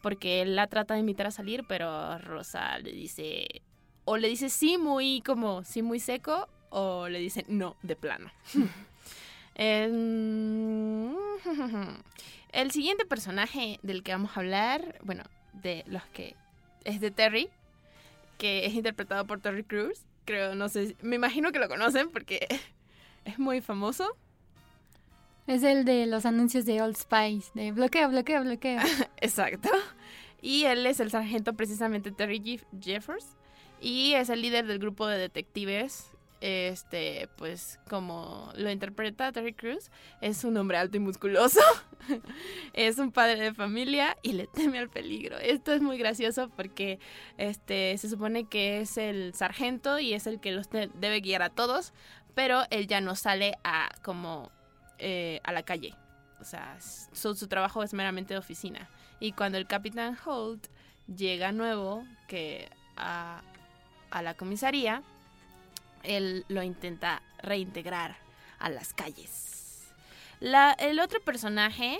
porque 0.02 0.42
él 0.42 0.56
la 0.56 0.68
trata 0.68 0.94
de 0.94 1.02
invitar 1.02 1.28
a 1.28 1.32
salir, 1.32 1.66
pero 1.68 2.18
Rosa 2.20 2.80
le 2.80 2.94
dice, 2.94 3.46
o 4.06 4.16
le 4.16 4.30
dice 4.30 4.48
sí 4.50 4.78
muy 4.78 5.22
como, 5.26 5.66
sí 5.66 5.82
muy 5.82 6.00
seco, 6.00 6.48
o 6.70 7.10
le 7.10 7.20
dice 7.20 7.44
no 7.50 7.76
de 7.84 7.98
plano. 7.98 8.32
El 12.54 12.72
siguiente 12.72 13.06
personaje 13.06 13.80
del 13.84 14.04
que 14.04 14.12
vamos 14.14 14.32
a 14.38 14.40
hablar, 14.40 15.00
bueno, 15.04 15.24
de 15.54 15.84
los 15.88 16.04
que 16.08 16.36
es 16.86 17.02
de 17.02 17.12
Terry, 17.12 17.50
que 18.38 18.66
es 18.66 18.74
interpretado 18.74 19.26
por 19.26 19.40
Terry 19.42 19.64
Crews. 19.64 20.06
Creo, 20.26 20.56
no 20.56 20.70
sé, 20.70 20.96
me 21.02 21.16
imagino 21.18 21.52
que 21.52 21.60
lo 21.60 21.68
conocen 21.68 22.10
porque 22.12 22.48
es 23.26 23.40
muy 23.40 23.60
famoso. 23.62 24.16
Es 25.48 25.64
el 25.64 25.84
de 25.84 26.06
los 26.06 26.26
anuncios 26.26 26.64
de 26.66 26.82
Old 26.82 26.96
Spice, 26.96 27.52
de 27.54 27.72
bloqueo, 27.74 28.08
bloqueo, 28.10 28.44
bloqueo. 28.44 28.80
Exacto. 29.18 29.70
Y 30.42 30.64
él 30.66 30.86
es 30.86 31.00
el 31.00 31.10
sargento 31.12 31.54
precisamente 31.54 32.12
Terry 32.12 32.40
Jeff- 32.44 32.66
Jeffers 32.80 33.26
y 33.82 34.14
es 34.14 34.30
el 34.30 34.42
líder 34.42 34.66
del 34.68 34.80
grupo 34.80 35.08
de 35.08 35.18
detectives. 35.18 36.12
Este, 36.46 37.30
pues 37.38 37.80
como 37.90 38.52
lo 38.58 38.70
interpreta 38.70 39.32
Terry 39.32 39.54
Crews, 39.54 39.90
es 40.20 40.44
un 40.44 40.58
hombre 40.58 40.78
alto 40.78 40.98
y 40.98 41.00
musculoso. 41.00 41.62
es 42.74 42.98
un 42.98 43.14
padre 43.14 43.40
de 43.40 43.54
familia 43.54 44.18
y 44.24 44.34
le 44.34 44.48
teme 44.48 44.78
al 44.78 44.90
peligro. 44.90 45.38
Esto 45.38 45.72
es 45.72 45.82
muy 45.82 45.98
gracioso 45.98 46.50
porque 46.50 47.00
este 47.38 47.98
se 47.98 48.10
supone 48.10 48.44
que 48.44 48.82
es 48.82 48.98
el 48.98 49.34
sargento 49.34 50.00
y 50.00 50.14
es 50.14 50.28
el 50.28 50.42
que 50.42 50.52
los 50.52 50.70
de- 50.70 50.92
debe 50.96 51.22
guiar 51.22 51.44
a 51.44 51.50
todos, 51.50 51.94
pero 52.36 52.64
él 52.72 52.88
ya 52.88 53.00
no 53.00 53.16
sale 53.16 53.56
a 53.64 53.88
como 54.04 54.52
eh, 55.00 55.40
a 55.46 55.54
la 55.54 55.64
calle. 55.64 55.96
O 56.42 56.44
sea, 56.44 56.78
su, 57.14 57.36
su 57.36 57.48
trabajo 57.48 57.84
es 57.84 57.94
meramente 57.94 58.34
de 58.34 58.40
oficina. 58.40 58.90
Y 59.22 59.32
cuando 59.32 59.58
el 59.58 59.66
capitán 59.66 60.18
Holt 60.26 60.68
llega 61.08 61.54
nuevo 61.54 62.06
que 62.28 62.68
a, 62.98 63.42
a 64.12 64.22
la 64.22 64.34
comisaría, 64.34 65.04
él 66.04 66.46
lo 66.48 66.64
intenta 66.64 67.22
reintegrar 67.40 68.18
a 68.60 68.70
las 68.70 68.94
calles. 68.94 69.92
El 70.40 71.00
otro 71.00 71.22
personaje 71.22 72.00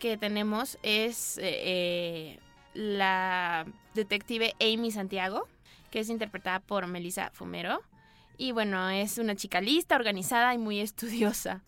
que 0.00 0.16
tenemos 0.16 0.78
es 0.82 1.38
eh, 1.38 1.42
eh, 1.44 2.38
la 2.74 3.64
detective 3.94 4.54
Amy 4.60 4.90
Santiago, 4.90 5.46
que 5.90 6.00
es 6.00 6.08
interpretada 6.08 6.58
por 6.60 6.86
Melissa 6.88 7.30
Fumero. 7.32 7.82
Y 8.36 8.52
bueno, 8.52 8.88
es 8.88 9.18
una 9.18 9.36
chica 9.36 9.60
lista, 9.60 9.94
organizada 9.94 10.52
y 10.54 10.58
muy 10.58 10.80
estudiosa. 10.80 11.62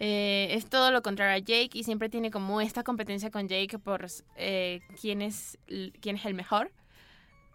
Eh, 0.00 0.48
es 0.52 0.66
todo 0.68 0.90
lo 0.90 1.02
contrario 1.02 1.36
a 1.36 1.38
Jake 1.38 1.70
y 1.78 1.84
siempre 1.84 2.08
tiene 2.08 2.30
como 2.30 2.60
esta 2.60 2.82
competencia 2.82 3.30
con 3.30 3.46
Jake 3.46 3.78
por 3.78 4.06
quién, 5.00 5.22
es, 5.22 5.58
quién 6.00 6.16
es 6.16 6.24
el 6.24 6.34
mejor. 6.34 6.72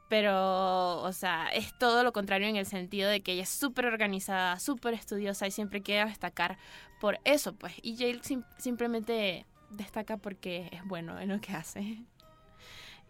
Pero, 0.10 1.02
o 1.02 1.12
sea, 1.12 1.50
es 1.54 1.78
todo 1.78 2.04
lo 2.04 2.14
contrario 2.14 2.48
en 2.48 2.56
el 2.56 2.66
sentido 2.66 3.10
de 3.10 3.22
que 3.22 3.34
ella 3.34 3.44
es 3.44 3.50
súper 3.50 3.86
organizada, 3.88 4.58
súper 4.60 4.94
estudiosa 4.94 5.48
y 5.48 5.52
siempre 5.52 5.82
quiere 5.82 6.06
destacar 6.10 6.58
por 7.02 7.20
eso, 7.26 7.54
pues. 7.54 7.74
Y 7.82 7.96
Jake 7.96 8.20
sim- 8.24 8.46
simplemente 8.58 9.46
destaca 9.70 10.16
porque 10.18 10.70
es 10.72 10.84
bueno 10.86 11.20
en 11.20 11.28
lo 11.30 11.42
que 11.42 11.52
hace. 11.54 11.98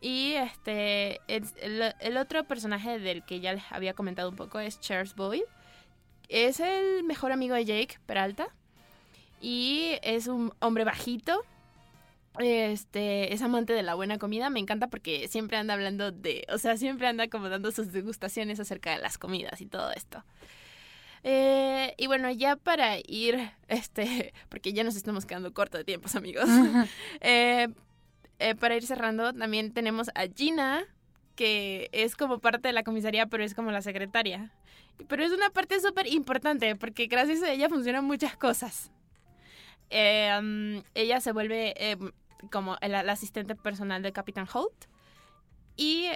Y 0.02 0.34
este, 0.34 1.22
es- 1.28 1.54
el, 1.62 1.94
el 2.00 2.18
otro 2.18 2.44
personaje 2.46 2.98
del 3.00 3.24
que 3.26 3.40
ya 3.40 3.54
les 3.54 3.64
había 3.72 3.94
comentado 3.94 4.30
un 4.30 4.36
poco 4.36 4.60
es 4.60 4.80
Charles 4.80 5.16
Boyd. 5.16 5.44
Es 6.30 6.60
el 6.60 7.04
mejor 7.04 7.32
amigo 7.32 7.54
de 7.56 7.66
Jake 7.66 8.00
Peralta. 8.08 8.48
Y 9.40 9.98
es 10.02 10.26
un 10.28 10.52
hombre 10.62 10.84
bajito. 10.84 11.44
Este, 12.39 13.34
es 13.34 13.41
amante 13.41 13.73
de 13.73 13.84
la 13.84 13.95
buena 13.95 14.17
comida. 14.17 14.50
Me 14.50 14.60
encanta 14.60 14.88
porque 14.88 15.28
siempre 15.28 15.58
anda 15.58 15.73
hablando 15.73 16.12
de. 16.12 16.45
O 16.50 16.58
sea, 16.58 16.78
siempre 16.78 17.08
anda 17.08 17.28
como 17.28 17.50
dando 17.50 17.71
sus 17.71 17.91
degustaciones 17.91 18.60
acerca 18.60 18.91
de 18.91 19.00
las 19.00 19.17
comidas 19.17 19.62
y 19.62 19.65
todo 19.65 19.91
esto. 19.91 20.23
Eh, 21.23 21.93
y 21.97 22.08
bueno, 22.08 22.30
ya 22.32 22.56
para 22.56 22.97
ir, 23.06 23.52
este, 23.67 24.34
porque 24.50 24.73
ya 24.73 24.84
nos 24.84 24.95
estamos 24.95 25.26
quedando 25.26 25.54
corto 25.54 25.78
de 25.78 25.84
tiempos, 25.84 26.15
amigos. 26.15 26.45
Eh, 27.21 27.67
eh, 28.39 28.54
para 28.56 28.76
ir 28.76 28.86
cerrando, 28.86 29.34
también 29.34 29.73
tenemos 29.73 30.10
a 30.10 30.28
Gina, 30.34 30.86
que 31.36 31.89
es 31.91 32.15
como 32.15 32.39
parte 32.39 32.67
de 32.67 32.73
la 32.73 32.84
comisaría, 32.84 33.26
pero 33.26 33.43
es 33.43 33.56
como 33.56 33.71
la 33.71 33.82
secretaria. 33.82 34.52
Pero 35.08 35.23
es 35.23 35.32
una 35.32 35.50
parte 35.50 35.80
súper 35.80 36.08
importante, 36.08 36.76
porque 36.76 37.08
gracias 37.08 37.41
a 37.41 37.52
ella 37.52 37.67
funcionan 37.69 38.06
muchas 38.06 38.38
cosas. 38.38 38.91
Um, 39.89 40.84
ella 40.93 41.21
se 41.21 41.32
vuelve 41.32 41.73
eh, 41.78 41.97
como 42.52 42.77
el, 42.81 42.96
asistente 42.96 43.56
personal 43.56 44.02
del 44.02 44.13
Capitán 44.13 44.48
Holt. 44.52 44.85
Y 45.75 46.08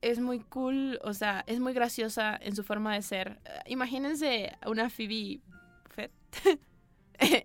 es 0.00 0.18
muy 0.18 0.40
cool, 0.40 0.98
o 1.04 1.12
sea, 1.12 1.44
es 1.46 1.60
muy 1.60 1.72
graciosa 1.72 2.38
en 2.40 2.56
su 2.56 2.64
forma 2.64 2.94
de 2.94 3.02
ser. 3.02 3.40
Eh, 3.44 3.60
imagínense 3.66 4.56
una 4.66 4.88
Phoebe 4.88 5.40
Fett 5.88 6.12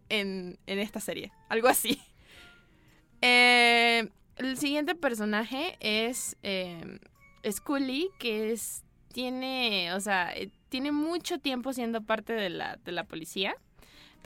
en, 0.09 0.57
en 0.65 0.79
esta 0.79 0.99
serie, 0.99 1.31
algo 1.49 1.67
así. 1.67 2.01
Eh, 3.21 4.09
el 4.38 4.57
siguiente 4.57 4.95
personaje 4.95 5.77
es 5.79 6.38
eh, 6.43 6.99
Scully, 7.49 8.09
que 8.19 8.51
es 8.51 8.83
tiene, 9.13 9.93
o 9.93 9.99
sea, 10.01 10.36
eh, 10.36 10.51
tiene 10.67 10.91
mucho 10.91 11.39
tiempo 11.39 11.71
siendo 11.71 12.01
parte 12.01 12.33
de 12.33 12.49
la, 12.49 12.77
de 12.83 12.91
la 12.91 13.05
policía, 13.05 13.55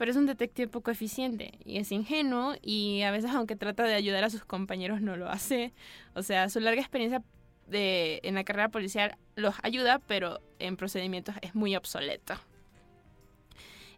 pero 0.00 0.12
es 0.12 0.16
un 0.16 0.24
detective 0.24 0.66
poco 0.66 0.90
eficiente 0.90 1.58
y 1.62 1.76
es 1.76 1.92
ingenuo 1.92 2.54
y 2.62 3.02
a 3.02 3.10
veces 3.10 3.32
aunque 3.32 3.54
trata 3.54 3.82
de 3.82 3.92
ayudar 3.92 4.24
a 4.24 4.30
sus 4.30 4.46
compañeros 4.46 5.02
no 5.02 5.14
lo 5.14 5.28
hace. 5.28 5.74
O 6.14 6.22
sea, 6.22 6.48
su 6.48 6.58
larga 6.58 6.80
experiencia 6.80 7.22
de, 7.66 8.18
en 8.22 8.34
la 8.34 8.42
carrera 8.42 8.70
policial 8.70 9.18
los 9.36 9.56
ayuda, 9.62 9.98
pero 9.98 10.40
en 10.58 10.78
procedimientos 10.78 11.34
es 11.42 11.54
muy 11.54 11.76
obsoleto. 11.76 12.32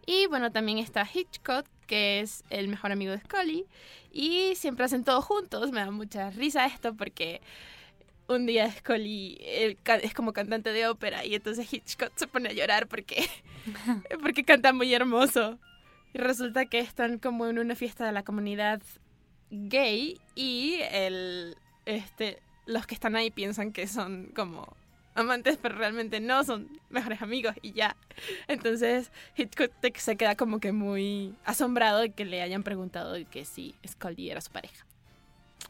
Y 0.04 0.26
bueno, 0.26 0.50
también 0.50 0.78
está 0.78 1.06
Hitchcock, 1.08 1.68
que 1.86 2.18
es 2.18 2.42
el 2.50 2.66
mejor 2.66 2.90
amigo 2.90 3.12
de 3.12 3.20
Scully. 3.20 3.66
Y 4.10 4.56
siempre 4.56 4.86
hacen 4.86 5.04
todo 5.04 5.22
juntos. 5.22 5.70
Me 5.70 5.82
da 5.82 5.92
mucha 5.92 6.30
risa 6.30 6.66
esto 6.66 6.96
porque 6.96 7.40
un 8.26 8.46
día 8.46 8.68
Scully 8.72 9.38
es 9.40 10.14
como 10.14 10.32
cantante 10.32 10.72
de 10.72 10.88
ópera 10.88 11.24
y 11.24 11.36
entonces 11.36 11.72
Hitchcock 11.72 12.10
se 12.16 12.26
pone 12.26 12.48
a 12.48 12.52
llorar 12.52 12.88
porque, 12.88 13.24
porque 14.20 14.42
canta 14.42 14.72
muy 14.72 14.92
hermoso. 14.92 15.60
Y 16.14 16.18
resulta 16.18 16.66
que 16.66 16.78
están 16.78 17.18
como 17.18 17.46
en 17.46 17.58
una 17.58 17.74
fiesta 17.74 18.06
de 18.06 18.12
la 18.12 18.22
comunidad 18.22 18.82
gay 19.50 20.18
y 20.34 20.80
el, 20.90 21.56
este, 21.86 22.40
los 22.66 22.86
que 22.86 22.94
están 22.94 23.16
ahí 23.16 23.30
piensan 23.30 23.72
que 23.72 23.86
son 23.86 24.30
como 24.34 24.76
amantes, 25.14 25.58
pero 25.60 25.76
realmente 25.76 26.20
no, 26.20 26.42
son 26.44 26.68
mejores 26.90 27.22
amigos 27.22 27.54
y 27.62 27.72
ya. 27.72 27.96
Entonces 28.48 29.10
Hitchcock 29.36 29.72
se 29.96 30.16
queda 30.16 30.36
como 30.36 30.60
que 30.60 30.72
muy 30.72 31.34
asombrado 31.44 32.00
de 32.00 32.10
que 32.10 32.24
le 32.24 32.42
hayan 32.42 32.62
preguntado 32.62 33.16
que 33.30 33.44
si 33.44 33.74
Scully 33.86 34.30
era 34.30 34.40
su 34.40 34.50
pareja. 34.50 34.86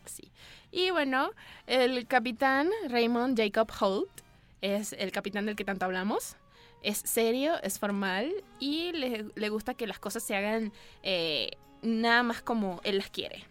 Sí. 0.05 0.30
Y 0.70 0.90
bueno, 0.90 1.32
el 1.66 2.07
capitán 2.07 2.70
Raymond 2.88 3.38
Jacob 3.38 3.70
Holt 3.80 4.11
es 4.61 4.93
el 4.95 5.12
capitán 5.12 5.47
del 5.47 5.57
que 5.57 5.64
tanto 5.64 5.84
hablamos. 5.84 6.36
Es 6.83 6.99
serio, 6.99 7.55
es 7.62 7.78
formal 7.78 8.33
y 8.59 8.93
le, 8.93 9.26
le 9.35 9.49
gusta 9.49 9.74
que 9.74 9.87
las 9.87 9.99
cosas 9.99 10.22
se 10.22 10.35
hagan 10.35 10.72
eh, 11.03 11.51
nada 11.83 12.22
más 12.22 12.43
como 12.43 12.80
él 12.85 12.99
las 12.99 13.11
quiere. 13.11 13.45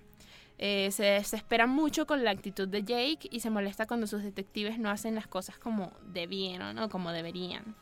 Eh, 0.64 0.92
se 0.92 1.04
desespera 1.04 1.66
mucho 1.66 2.06
con 2.06 2.24
la 2.24 2.30
actitud 2.30 2.68
de 2.68 2.84
Jake 2.84 3.28
y 3.32 3.40
se 3.40 3.50
molesta 3.50 3.88
cuando 3.88 4.06
sus 4.06 4.22
detectives 4.22 4.78
no 4.78 4.92
hacen 4.92 5.16
las 5.16 5.26
cosas 5.26 5.58
como 5.58 5.92
debieron 6.06 6.78
o 6.78 6.88
como 6.88 7.12
deberían. 7.12 7.76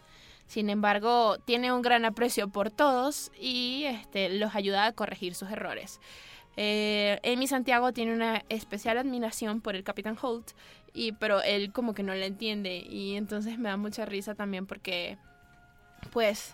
Sin 0.47 0.70
embargo, 0.70 1.38
tiene 1.39 1.74
un 1.74 1.82
gran 1.82 2.06
aprecio 2.06 2.47
por 2.47 2.72
todos 2.72 3.32
y 3.38 3.84
este, 3.84 4.30
los 4.30 4.56
ayuda 4.56 4.86
a 4.86 4.93
corregir 4.93 5.36
sus 5.36 5.52
errores. 5.52 6.00
Eh, 6.56 7.20
Amy 7.26 7.47
Santiago 7.47 7.91
tiene 7.91 8.14
una 8.14 8.43
especial 8.47 8.97
admiración 8.97 9.60
por 9.60 9.76
el 9.76 9.84
Capitán 9.84 10.18
Holt, 10.20 10.52
y, 10.93 11.12
pero 11.12 11.41
él 11.41 11.74
como 11.74 11.93
que 11.93 12.02
no 12.02 12.16
le 12.16 12.26
entiende 12.26 12.78
y 12.78 13.16
entonces 13.16 13.60
me 13.60 13.70
da 13.70 13.78
mucha 13.78 14.06
risa 14.06 14.36
también 14.36 14.66
porque 14.66 15.18
pues 16.12 16.54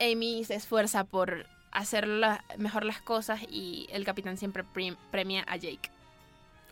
Amy 0.00 0.44
se 0.44 0.54
esfuerza 0.54 1.04
por 1.04 1.46
hacer 1.72 2.06
la- 2.06 2.44
mejor 2.58 2.84
las 2.84 3.00
cosas 3.00 3.40
y 3.48 3.86
el 3.90 4.04
capitán 4.04 4.36
siempre 4.36 4.64
premia 5.10 5.44
a 5.48 5.56
Jake. 5.56 5.90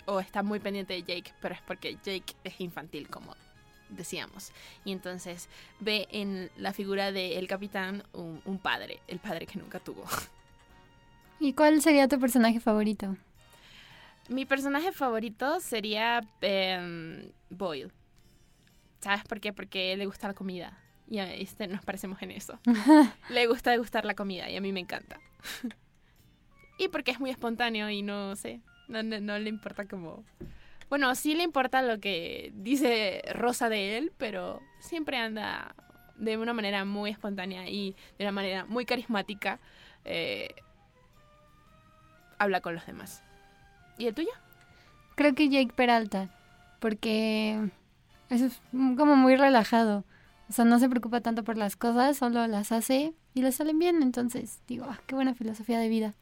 O 0.07 0.21
está 0.21 0.43
muy 0.43 0.59
pendiente 0.61 0.95
de 0.95 1.03
Jake, 1.03 1.33
pero 1.41 1.55
es 1.55 1.61
porque 1.63 1.95
Jake 2.05 2.35
es 2.45 2.61
infantil, 2.61 3.09
como 3.09 3.35
decíamos. 3.89 4.53
Y 4.85 4.93
entonces 4.93 5.49
ve 5.81 6.09
en 6.11 6.51
la 6.57 6.73
figura 6.73 7.13
del 7.13 7.47
capitán 7.47 8.03
un, 8.13 8.41
un 8.45 8.59
padre, 8.59 9.01
el 9.07 9.19
padre 9.19 9.47
que 9.47 9.59
nunca 9.59 9.79
tuvo. 9.81 10.05
¿Y 11.41 11.53
cuál 11.55 11.83
sería 11.83 12.09
tu 12.09 12.19
personaje 12.21 12.61
favorito? 12.61 13.17
Mi 14.29 14.45
personaje 14.47 14.93
favorito 14.93 15.59
sería 15.61 16.21
em, 16.41 17.33
Boyle. 17.51 17.91
¿Sabes 19.01 19.25
por 19.25 19.41
qué? 19.41 19.53
Porque 19.53 19.97
le 19.97 20.07
gusta 20.07 20.29
la 20.29 20.35
comida. 20.35 20.79
Y 21.09 21.19
a 21.19 21.33
este 21.33 21.67
nos 21.67 21.85
parecemos 21.85 22.21
en 22.23 22.31
eso. 22.31 22.59
le 23.31 23.47
gusta 23.47 23.71
degustar 23.71 24.05
la 24.05 24.15
comida 24.15 24.49
y 24.49 24.57
a 24.57 24.61
mí 24.61 24.73
me 24.73 24.81
encanta. 24.81 25.21
y 26.79 26.89
porque 26.89 27.11
es 27.11 27.21
muy 27.21 27.31
espontáneo 27.31 27.91
y 27.91 28.03
no 28.03 28.35
sé, 28.37 28.61
no, 28.89 29.03
no, 29.03 29.21
no 29.21 29.39
le 29.39 29.49
importa 29.49 29.87
como... 29.87 30.25
Bueno, 30.89 31.15
sí 31.15 31.35
le 31.35 31.43
importa 31.43 31.81
lo 31.81 32.01
que 32.01 32.53
dice 32.55 33.23
Rosa 33.33 33.71
de 33.71 33.97
él, 33.97 34.13
pero 34.19 34.61
siempre 34.79 35.17
anda 35.17 35.75
de 36.17 36.37
una 36.37 36.53
manera 36.53 36.85
muy 36.85 37.11
espontánea 37.11 37.69
y 37.69 37.97
de 38.19 38.25
una 38.25 38.33
manera 38.33 38.65
muy 38.67 38.85
carismática. 38.85 39.59
eh, 40.05 40.55
habla 42.39 42.61
con 42.61 42.75
los 42.75 42.85
demás. 42.87 43.23
¿Y 43.99 44.07
el 44.07 44.15
tuyo? 44.15 44.31
Creo 45.15 45.35
que 45.35 45.49
Jake 45.49 45.73
Peralta, 45.75 46.29
porque 46.81 47.71
es 48.31 48.61
como 48.73 49.15
muy 49.17 49.37
relajado. 49.37 50.05
O 50.49 50.53
sea, 50.53 50.65
no 50.65 50.79
se 50.79 50.89
preocupa 50.89 51.21
tanto 51.21 51.45
por 51.45 51.57
las 51.57 51.77
cosas, 51.77 52.19
solo 52.19 52.47
las 52.47 52.73
hace 52.73 53.15
y 53.35 53.43
le 53.43 53.53
salen 53.53 53.79
bien. 53.79 54.03
Entonces, 54.03 54.61
digo, 54.67 54.87
ah, 54.89 55.01
qué 55.07 55.15
buena 55.15 55.35
filosofía 55.35 55.79
de 55.79 55.89
vida. 55.89 56.15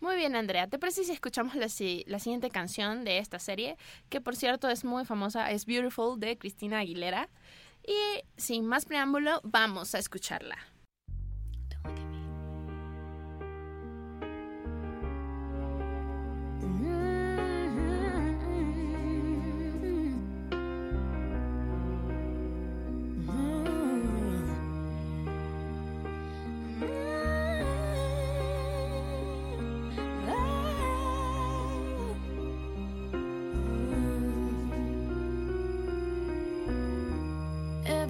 Muy 0.00 0.16
bien, 0.16 0.36
Andrea. 0.36 0.68
¿Te 0.68 0.78
parece 0.78 1.04
si 1.04 1.12
escuchamos 1.12 1.54
la, 1.54 1.68
si- 1.68 2.04
la 2.06 2.18
siguiente 2.18 2.50
canción 2.50 3.04
de 3.04 3.18
esta 3.18 3.38
serie? 3.38 3.76
Que 4.08 4.20
por 4.20 4.36
cierto 4.36 4.68
es 4.70 4.84
muy 4.84 5.04
famosa, 5.04 5.50
es 5.50 5.66
Beautiful 5.66 6.18
de 6.20 6.38
Cristina 6.38 6.78
Aguilera. 6.78 7.28
Y 7.86 8.22
sin 8.36 8.66
más 8.66 8.84
preámbulo, 8.84 9.40
vamos 9.44 9.94
a 9.94 9.98
escucharla. 9.98 10.56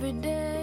Every 0.06 0.20
day 0.20 0.55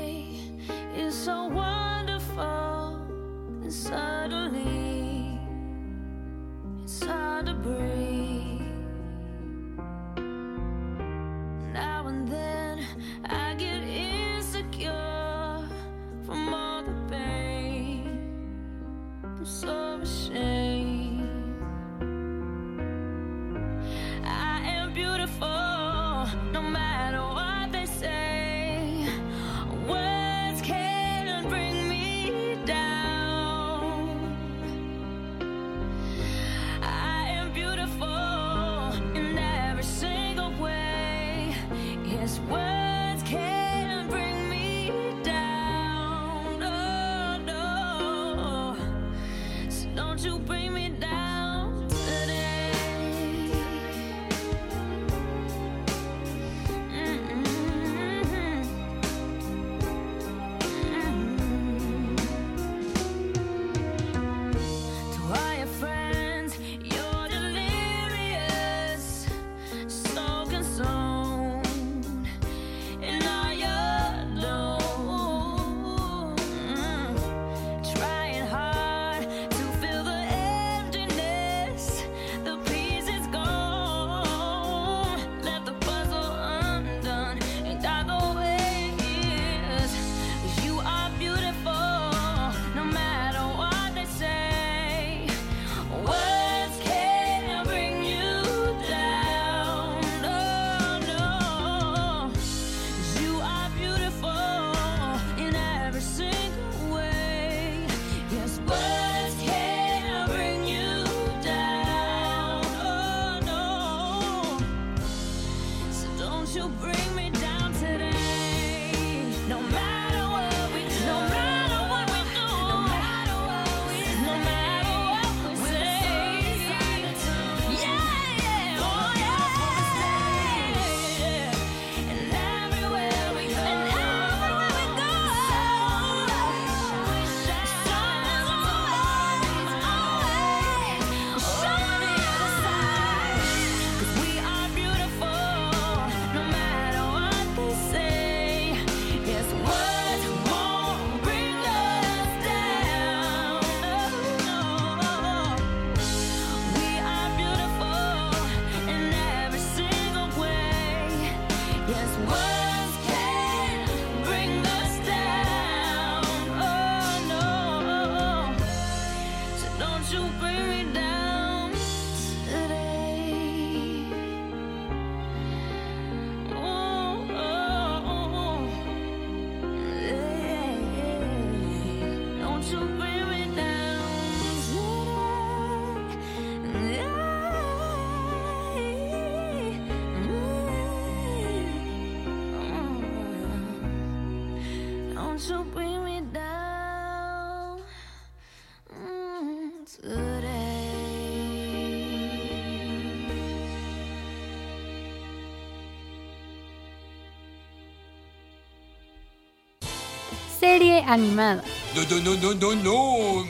serie 210.68 211.03
animada. 211.05 211.61
No, 211.93 212.03
no, 212.03 212.36
no, 212.36 212.53
no, 212.53 212.53
no, 212.53 212.76
no. 212.84 213.45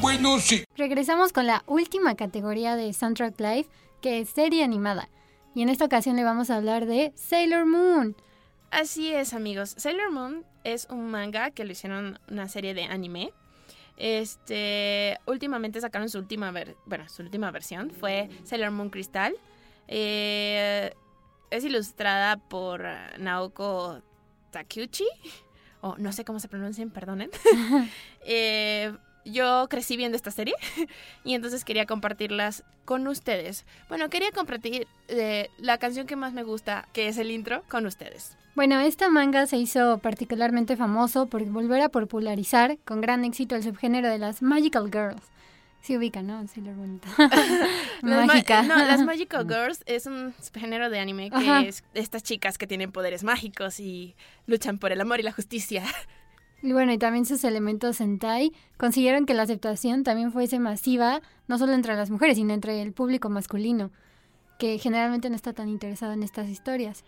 Bueno, 0.00 0.38
sí. 0.38 0.62
Regresamos 0.76 1.32
con 1.32 1.48
la 1.48 1.64
última 1.66 2.14
categoría 2.14 2.76
de 2.76 2.92
Soundtrack 2.92 3.40
Live, 3.40 3.66
que 4.00 4.20
es 4.20 4.28
serie 4.30 4.62
animada. 4.62 5.08
Y 5.56 5.62
en 5.62 5.68
esta 5.68 5.84
ocasión 5.86 6.14
le 6.14 6.22
vamos 6.22 6.50
a 6.50 6.56
hablar 6.56 6.86
de 6.86 7.10
Sailor 7.16 7.66
Moon. 7.66 8.14
Así 8.70 9.12
es, 9.12 9.34
amigos. 9.34 9.74
Sailor 9.76 10.12
Moon 10.12 10.44
es 10.62 10.86
un 10.88 11.10
manga 11.10 11.50
que 11.50 11.64
lo 11.64 11.72
hicieron 11.72 12.20
una 12.30 12.48
serie 12.48 12.74
de 12.74 12.84
anime. 12.84 13.32
Este, 13.96 15.18
últimamente 15.26 15.80
sacaron 15.80 16.08
su 16.08 16.18
última, 16.18 16.52
ver- 16.52 16.76
bueno, 16.86 17.08
su 17.08 17.22
última 17.22 17.50
versión 17.50 17.90
fue 17.90 18.28
Sailor 18.44 18.70
Moon 18.70 18.90
Crystal. 18.90 19.34
Eh, 19.88 20.92
es 21.50 21.64
ilustrada 21.64 22.36
por 22.36 22.84
Naoko 23.18 24.00
Takeuchi, 24.52 25.04
o 25.80 25.96
no 25.98 26.12
sé 26.12 26.24
cómo 26.24 26.40
se 26.40 26.48
pronuncian, 26.48 26.90
perdonen. 26.90 27.30
Eh, 28.30 28.92
yo 29.24 29.68
crecí 29.70 29.96
viendo 29.96 30.16
esta 30.16 30.30
serie 30.30 30.54
y 31.24 31.34
entonces 31.34 31.64
quería 31.64 31.86
compartirlas 31.86 32.64
con 32.84 33.06
ustedes. 33.06 33.64
Bueno, 33.88 34.10
quería 34.10 34.30
compartir 34.32 34.86
eh, 35.08 35.48
la 35.58 35.78
canción 35.78 36.06
que 36.06 36.16
más 36.16 36.32
me 36.32 36.42
gusta, 36.42 36.88
que 36.92 37.08
es 37.08 37.16
el 37.18 37.30
intro, 37.30 37.62
con 37.68 37.86
ustedes. 37.86 38.36
Bueno, 38.54 38.80
esta 38.80 39.08
manga 39.08 39.46
se 39.46 39.56
hizo 39.56 39.98
particularmente 39.98 40.76
famoso 40.76 41.26
por 41.26 41.44
volver 41.44 41.80
a 41.80 41.90
popularizar 41.90 42.78
con 42.84 43.00
gran 43.00 43.24
éxito 43.24 43.54
el 43.54 43.62
subgénero 43.62 44.08
de 44.08 44.18
las 44.18 44.42
Magical 44.42 44.90
Girls. 44.90 45.22
Se 45.82 45.96
ubica, 45.96 46.22
¿no? 46.22 46.46
Sailor 46.48 46.74
Moon. 46.74 47.00
Ma- 48.02 48.26
Mágica. 48.26 48.62
no, 48.62 48.76
las 48.76 49.02
Magical 49.04 49.46
Girls 49.48 49.82
es 49.86 50.06
un 50.06 50.34
género 50.54 50.90
de 50.90 50.98
anime 50.98 51.30
que 51.30 51.36
Ajá. 51.36 51.60
es 51.62 51.84
estas 51.94 52.22
chicas 52.22 52.58
que 52.58 52.66
tienen 52.66 52.92
poderes 52.92 53.24
mágicos 53.24 53.80
y 53.80 54.14
luchan 54.46 54.78
por 54.78 54.92
el 54.92 55.00
amor 55.00 55.20
y 55.20 55.22
la 55.22 55.32
justicia. 55.32 55.84
Y 56.62 56.72
bueno, 56.72 56.92
y 56.92 56.98
también 56.98 57.24
sus 57.24 57.44
elementos 57.44 57.96
Sentai 57.98 58.52
consiguieron 58.76 59.24
que 59.26 59.34
la 59.34 59.44
aceptación 59.44 60.02
también 60.02 60.32
fuese 60.32 60.58
masiva, 60.58 61.22
no 61.46 61.56
solo 61.56 61.72
entre 61.72 61.94
las 61.94 62.10
mujeres, 62.10 62.36
sino 62.36 62.52
entre 62.52 62.82
el 62.82 62.92
público 62.92 63.28
masculino, 63.30 63.92
que 64.58 64.76
generalmente 64.78 65.30
no 65.30 65.36
está 65.36 65.52
tan 65.52 65.68
interesado 65.68 66.12
en 66.12 66.24
estas 66.24 66.48
historias. 66.48 67.04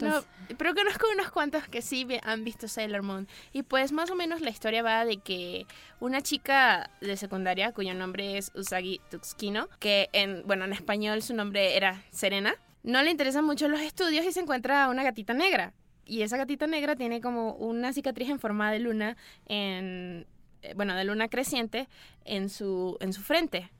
No, 0.00 0.22
pero 0.56 0.74
conozco 0.74 1.06
unos 1.12 1.30
cuantos 1.30 1.66
que 1.68 1.82
sí 1.82 2.06
han 2.22 2.44
visto 2.44 2.68
Sailor 2.68 3.02
Moon. 3.02 3.28
Y 3.52 3.62
pues 3.62 3.92
más 3.92 4.10
o 4.10 4.14
menos 4.14 4.40
la 4.40 4.50
historia 4.50 4.82
va 4.82 5.04
de 5.04 5.18
que 5.18 5.66
una 6.00 6.22
chica 6.22 6.90
de 7.00 7.16
secundaria, 7.16 7.72
cuyo 7.72 7.94
nombre 7.94 8.38
es 8.38 8.52
Usagi 8.54 9.00
Tuxkino, 9.10 9.68
que 9.78 10.08
en, 10.12 10.46
bueno, 10.46 10.64
en 10.64 10.72
español 10.72 11.22
su 11.22 11.34
nombre 11.34 11.76
era 11.76 12.02
Serena, 12.10 12.54
no 12.82 13.02
le 13.02 13.10
interesan 13.10 13.44
mucho 13.44 13.68
los 13.68 13.80
estudios 13.80 14.24
y 14.24 14.32
se 14.32 14.40
encuentra 14.40 14.88
una 14.88 15.02
gatita 15.02 15.34
negra. 15.34 15.74
Y 16.06 16.22
esa 16.22 16.36
gatita 16.36 16.66
negra 16.66 16.96
tiene 16.96 17.20
como 17.20 17.52
una 17.54 17.92
cicatriz 17.92 18.30
en 18.30 18.38
forma 18.38 18.72
de 18.72 18.78
luna 18.78 19.16
en, 19.46 20.26
eh, 20.62 20.72
bueno, 20.74 20.94
de 20.94 21.04
luna 21.04 21.28
creciente 21.28 21.88
en 22.24 22.48
su, 22.48 22.96
en 23.00 23.12
su 23.12 23.20
frente. 23.20 23.70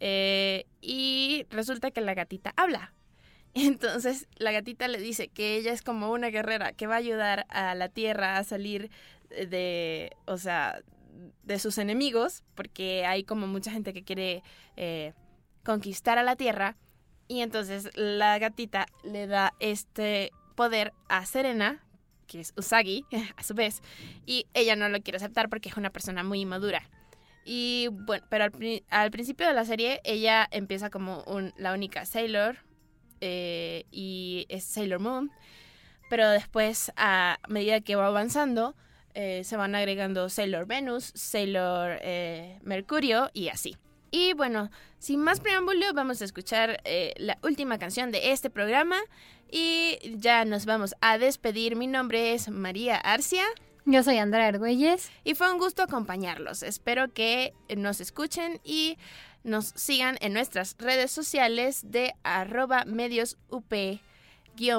Eh, 0.00 0.66
y 0.80 1.46
resulta 1.50 1.90
que 1.90 2.00
la 2.00 2.14
gatita 2.14 2.52
habla. 2.56 2.92
Entonces 3.54 4.28
la 4.36 4.52
gatita 4.52 4.88
le 4.88 4.98
dice 4.98 5.28
que 5.28 5.56
ella 5.56 5.72
es 5.72 5.82
como 5.82 6.10
una 6.12 6.28
guerrera 6.28 6.72
que 6.72 6.86
va 6.86 6.94
a 6.94 6.98
ayudar 6.98 7.46
a 7.48 7.74
la 7.74 7.88
Tierra 7.88 8.36
a 8.36 8.44
salir 8.44 8.90
de, 9.30 10.12
o 10.26 10.36
sea, 10.38 10.80
de 11.42 11.58
sus 11.58 11.78
enemigos, 11.78 12.44
porque 12.54 13.04
hay 13.04 13.24
como 13.24 13.46
mucha 13.46 13.70
gente 13.70 13.92
que 13.92 14.04
quiere 14.04 14.42
eh, 14.76 15.12
conquistar 15.64 16.18
a 16.18 16.22
la 16.22 16.36
Tierra. 16.36 16.76
Y 17.26 17.40
entonces 17.42 17.90
la 17.94 18.38
gatita 18.38 18.86
le 19.04 19.26
da 19.26 19.52
este 19.60 20.30
poder 20.54 20.92
a 21.08 21.26
Serena, 21.26 21.84
que 22.26 22.40
es 22.40 22.54
Usagi, 22.56 23.04
a 23.36 23.42
su 23.42 23.54
vez, 23.54 23.82
y 24.24 24.46
ella 24.54 24.76
no 24.76 24.88
lo 24.88 25.00
quiere 25.02 25.16
aceptar 25.16 25.48
porque 25.48 25.68
es 25.68 25.76
una 25.76 25.90
persona 25.90 26.22
muy 26.22 26.40
inmadura. 26.40 26.88
Y 27.44 27.88
bueno, 27.90 28.24
pero 28.30 28.44
al, 28.44 28.52
al 28.90 29.10
principio 29.10 29.46
de 29.46 29.54
la 29.54 29.64
serie 29.64 30.00
ella 30.04 30.46
empieza 30.50 30.90
como 30.90 31.22
un- 31.24 31.52
la 31.56 31.72
única 31.72 32.04
Sailor 32.04 32.58
eh, 33.20 33.84
y 33.90 34.46
es 34.48 34.64
Sailor 34.64 35.00
Moon, 35.00 35.30
pero 36.10 36.28
después 36.30 36.92
a 36.96 37.38
medida 37.48 37.80
que 37.80 37.96
va 37.96 38.06
avanzando 38.06 38.74
eh, 39.14 39.42
se 39.44 39.56
van 39.56 39.74
agregando 39.74 40.28
Sailor 40.28 40.66
Venus, 40.66 41.12
Sailor 41.14 41.98
eh, 42.02 42.58
Mercurio 42.62 43.30
y 43.32 43.48
así. 43.48 43.76
Y 44.10 44.32
bueno, 44.32 44.70
sin 44.98 45.20
más 45.20 45.40
preámbulo, 45.40 45.92
vamos 45.92 46.22
a 46.22 46.24
escuchar 46.24 46.80
la 47.16 47.36
última 47.42 47.78
canción 47.78 48.10
de 48.10 48.32
este 48.32 48.48
programa 48.48 48.96
y 49.50 49.98
ya 50.16 50.44
nos 50.44 50.66
vamos 50.66 50.94
a 51.00 51.18
despedir. 51.18 51.76
Mi 51.76 51.86
nombre 51.86 52.34
es 52.34 52.48
María 52.48 52.96
Arcia. 52.96 53.44
yo 53.84 54.02
soy 54.02 54.18
Andrea 54.18 54.48
Argüelles. 54.48 55.10
Y 55.24 55.34
fue 55.34 55.50
un 55.50 55.58
gusto 55.58 55.82
acompañarlos. 55.82 56.62
Espero 56.62 57.12
que 57.12 57.54
nos 57.76 58.00
escuchen 58.00 58.60
y 58.64 58.98
nos 59.48 59.66
sigan 59.76 60.16
en 60.20 60.32
nuestras 60.32 60.76
redes 60.78 61.10
sociales 61.10 61.82
de 61.84 62.14
arroba 62.22 62.84
medios 62.84 63.36
up 63.48 63.74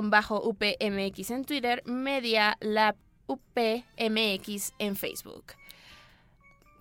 bajo 0.03 0.41
UPMX 0.41 1.31
en 1.31 1.45
Twitter, 1.45 1.81
Media 1.85 2.57
Lab 2.59 2.95
UPMX 3.27 4.73
en 4.79 4.95
Facebook. 4.95 5.53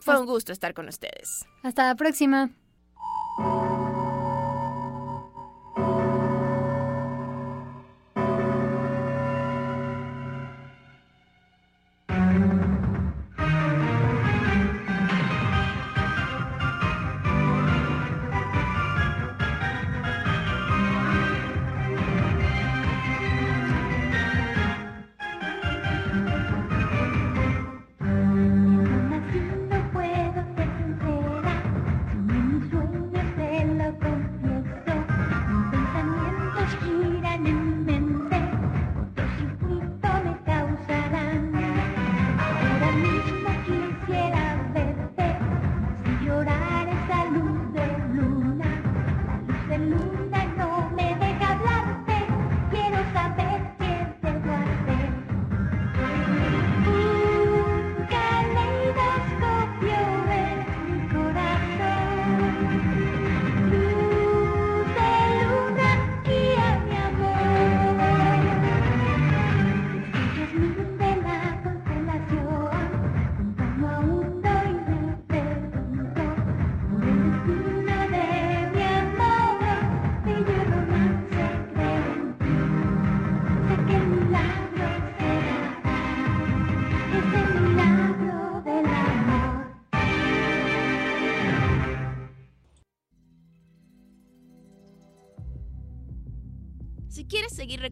Fue 0.01 0.19
un 0.19 0.27
gusto 0.27 0.53
estar 0.53 0.75
con 0.75 0.89
ustedes. 0.89 1.47
Hasta 1.63 1.87
la 1.87 1.95
próxima. 1.95 2.51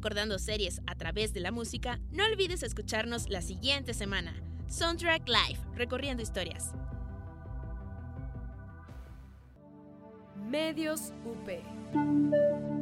Recordando 0.07 0.39
series 0.39 0.81
a 0.87 0.95
través 0.95 1.33
de 1.33 1.41
la 1.41 1.51
música, 1.51 1.99
no 2.13 2.25
olvides 2.25 2.63
escucharnos 2.63 3.29
la 3.29 3.43
siguiente 3.43 3.93
semana. 3.93 4.41
Soundtrack 4.69 5.27
Live, 5.27 5.59
recorriendo 5.75 6.23
historias. 6.23 6.71
Medios 10.49 11.13
UP. 11.25 12.76